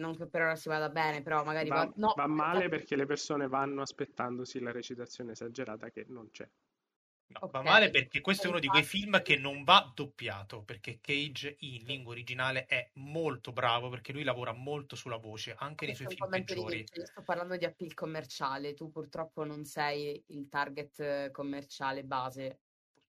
non 0.00 0.16
che 0.16 0.26
per 0.26 0.42
ora 0.42 0.56
si 0.56 0.68
vada 0.68 0.88
bene, 0.88 1.22
però 1.22 1.44
magari 1.44 1.68
va, 1.68 1.84
va, 1.84 1.92
no, 1.96 2.14
va 2.16 2.26
male 2.26 2.68
perché 2.68 2.96
le 2.96 3.06
persone 3.06 3.46
vanno 3.46 3.82
aspettandosi 3.82 4.58
la 4.58 4.72
recitazione 4.72 5.32
esagerata 5.32 5.90
che 5.90 6.06
non 6.08 6.30
c'è. 6.30 6.48
No, 7.30 7.44
okay. 7.44 7.62
va 7.62 7.70
male 7.70 7.90
perché 7.90 8.20
questo 8.20 8.46
è 8.46 8.50
uno 8.50 8.58
di 8.58 8.66
quei 8.66 8.82
film 8.82 9.22
che 9.22 9.36
non 9.36 9.62
va 9.62 9.88
doppiato, 9.94 10.62
perché 10.62 10.98
Cage 11.00 11.54
in 11.60 11.84
lingua 11.84 12.12
originale 12.12 12.66
è 12.66 12.90
molto 12.94 13.52
bravo 13.52 13.88
perché 13.88 14.12
lui 14.12 14.24
lavora 14.24 14.52
molto 14.52 14.96
sulla 14.96 15.16
voce, 15.16 15.54
anche 15.56 15.86
nei 15.86 15.94
suoi 15.94 16.08
film 16.08 16.28
peggiori. 16.28 16.84
Io 16.92 17.06
sto 17.06 17.22
parlando 17.22 17.56
di 17.56 17.64
appeal 17.64 17.94
commerciale, 17.94 18.74
tu 18.74 18.90
purtroppo 18.90 19.44
non 19.44 19.64
sei 19.64 20.20
il 20.28 20.48
target 20.48 21.30
commerciale 21.30 22.02
base. 22.02 22.58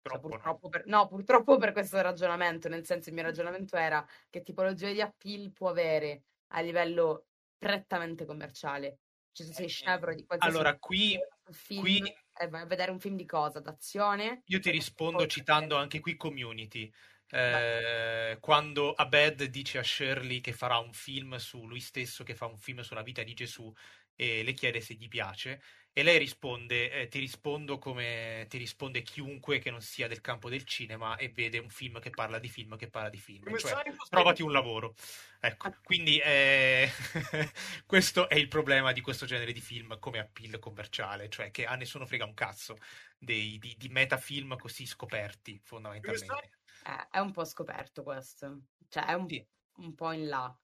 Purtroppo, 0.02 0.30
cioè, 0.30 0.38
purtroppo 0.38 0.66
no. 0.66 0.70
Per, 0.70 0.86
no, 0.86 1.08
purtroppo 1.08 1.58
per 1.58 1.72
questo 1.72 2.00
ragionamento, 2.02 2.70
nel 2.70 2.86
senso 2.86 3.10
il 3.10 3.16
mio 3.16 3.24
ragionamento 3.24 3.76
era 3.76 4.06
che 4.30 4.44
tipologia 4.44 4.92
di 4.92 5.02
appeal 5.02 5.52
può 5.52 5.70
avere 5.70 6.24
a 6.52 6.62
livello 6.62 7.28
prettamente 7.58 8.26
commerciale. 8.26 9.00
Cioè, 9.32 9.48
se 9.48 9.54
sei 9.54 9.68
scevro 9.70 10.14
di 10.14 10.26
qualsiasi 10.26 10.56
allora, 10.56 10.78
qui, 10.78 11.18
film, 11.52 11.82
qui... 11.82 12.16
e 12.38 12.48
vai 12.48 12.62
a 12.62 12.66
vedere 12.66 12.92
un 12.92 13.00
film 13.00 13.16
di 13.16 13.26
cosa? 13.26 13.60
D'azione? 13.60 14.42
Io 14.46 14.60
ti 14.60 14.70
rispondo 14.72 15.26
citando 15.26 15.78
anche 15.78 16.00
qui 16.00 16.16
Community. 16.16 16.92
Eh, 17.34 18.38
quando 18.42 18.92
Abed 18.92 19.44
dice 19.46 19.78
a 19.78 19.84
Shirley 19.84 20.42
che 20.42 20.52
farà 20.52 20.80
un 20.80 20.92
film 20.92 21.38
su 21.38 21.66
lui 21.66 21.80
stesso, 21.80 22.26
che 22.26 22.36
fa 22.36 22.46
un 22.46 22.58
film 22.58 22.82
sulla 22.82 23.04
vita 23.04 23.24
di 23.24 23.34
Gesù, 23.34 23.74
e 24.16 24.44
le 24.44 24.54
chiede 24.54 24.82
se 24.82 24.94
gli 24.96 25.08
piace, 25.08 25.62
e 25.94 26.04
lei 26.04 26.18
risponde, 26.18 26.90
eh, 26.90 27.08
ti 27.10 27.20
rispondo 27.20 27.78
come 27.78 28.46
ti 28.48 28.58
risponde 28.58 29.02
chiunque 29.02 29.60
che 29.60 29.72
non 29.72 29.82
sia 29.82 30.08
del 30.08 30.22
campo 30.22 30.50
del 30.50 30.64
cinema 30.64 31.18
e 31.18 31.30
vede 31.30 31.58
un 31.58 31.70
film 31.70 32.00
che 32.00 32.12
parla 32.12 32.40
di 32.40 32.48
film 32.48 32.78
che 32.78 32.90
parla 32.90 33.10
di 33.10 33.18
film. 33.18 33.58
Cioè, 33.58 33.84
trovati 34.10 34.42
un 34.42 34.54
lavoro. 34.54 34.96
Ecco, 35.42 35.68
ah. 35.68 35.78
quindi 35.84 36.18
eh, 36.20 36.90
questo 37.86 38.30
è 38.30 38.36
il 38.36 38.48
problema 38.48 38.94
di 38.94 39.02
questo 39.02 39.26
genere 39.26 39.52
di 39.52 39.60
film 39.60 40.00
come 40.00 40.20
appeal 40.20 40.60
commerciale, 40.60 41.28
cioè 41.28 41.52
che 41.52 41.66
a 41.66 41.76
nessuno 41.76 42.06
frega 42.06 42.24
un 42.24 42.36
cazzo 42.36 42.78
dei, 43.18 43.58
di, 43.60 43.76
di 43.78 43.90
metafilm 43.90 44.56
così 44.56 44.86
scoperti, 44.86 45.60
fondamentalmente. 45.62 46.60
Eh, 46.86 47.08
è 47.12 47.20
un 47.20 47.32
po' 47.32 47.44
scoperto 47.44 48.02
questo, 48.02 48.62
cioè 48.88 49.08
è 49.08 49.14
un, 49.14 49.28
sì. 49.28 49.46
un 49.76 49.94
po' 49.94 50.14
in 50.14 50.30
là. 50.30 50.58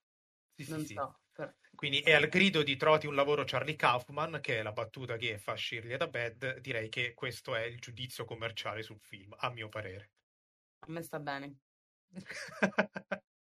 Sì, 0.56 0.70
non 0.70 0.86
sì, 0.86 0.94
so. 0.94 1.20
Quindi 1.76 2.00
è 2.00 2.14
al 2.14 2.28
grido 2.28 2.64
di 2.64 2.76
Troti 2.76 3.06
un 3.06 3.14
lavoro 3.14 3.44
Charlie 3.46 3.76
Kaufman, 3.76 4.40
che 4.42 4.60
è 4.60 4.64
la 4.64 4.72
battuta 4.72 5.16
che 5.16 5.38
fa 5.38 5.56
Shirley 5.56 5.96
da 5.96 6.08
Bad, 6.08 6.58
direi 6.58 6.90
che 6.90 7.14
questo 7.14 7.56
è 7.56 7.64
il 7.64 7.80
giudizio 7.80 8.26
commerciale 8.26 8.82
sul 8.82 9.00
film, 9.00 9.36
a 9.38 9.52
mio 9.52 9.70
parere. 9.70 10.12
A 10.80 10.92
me 10.92 11.04
sta 11.04 11.20
bene. 11.20 11.58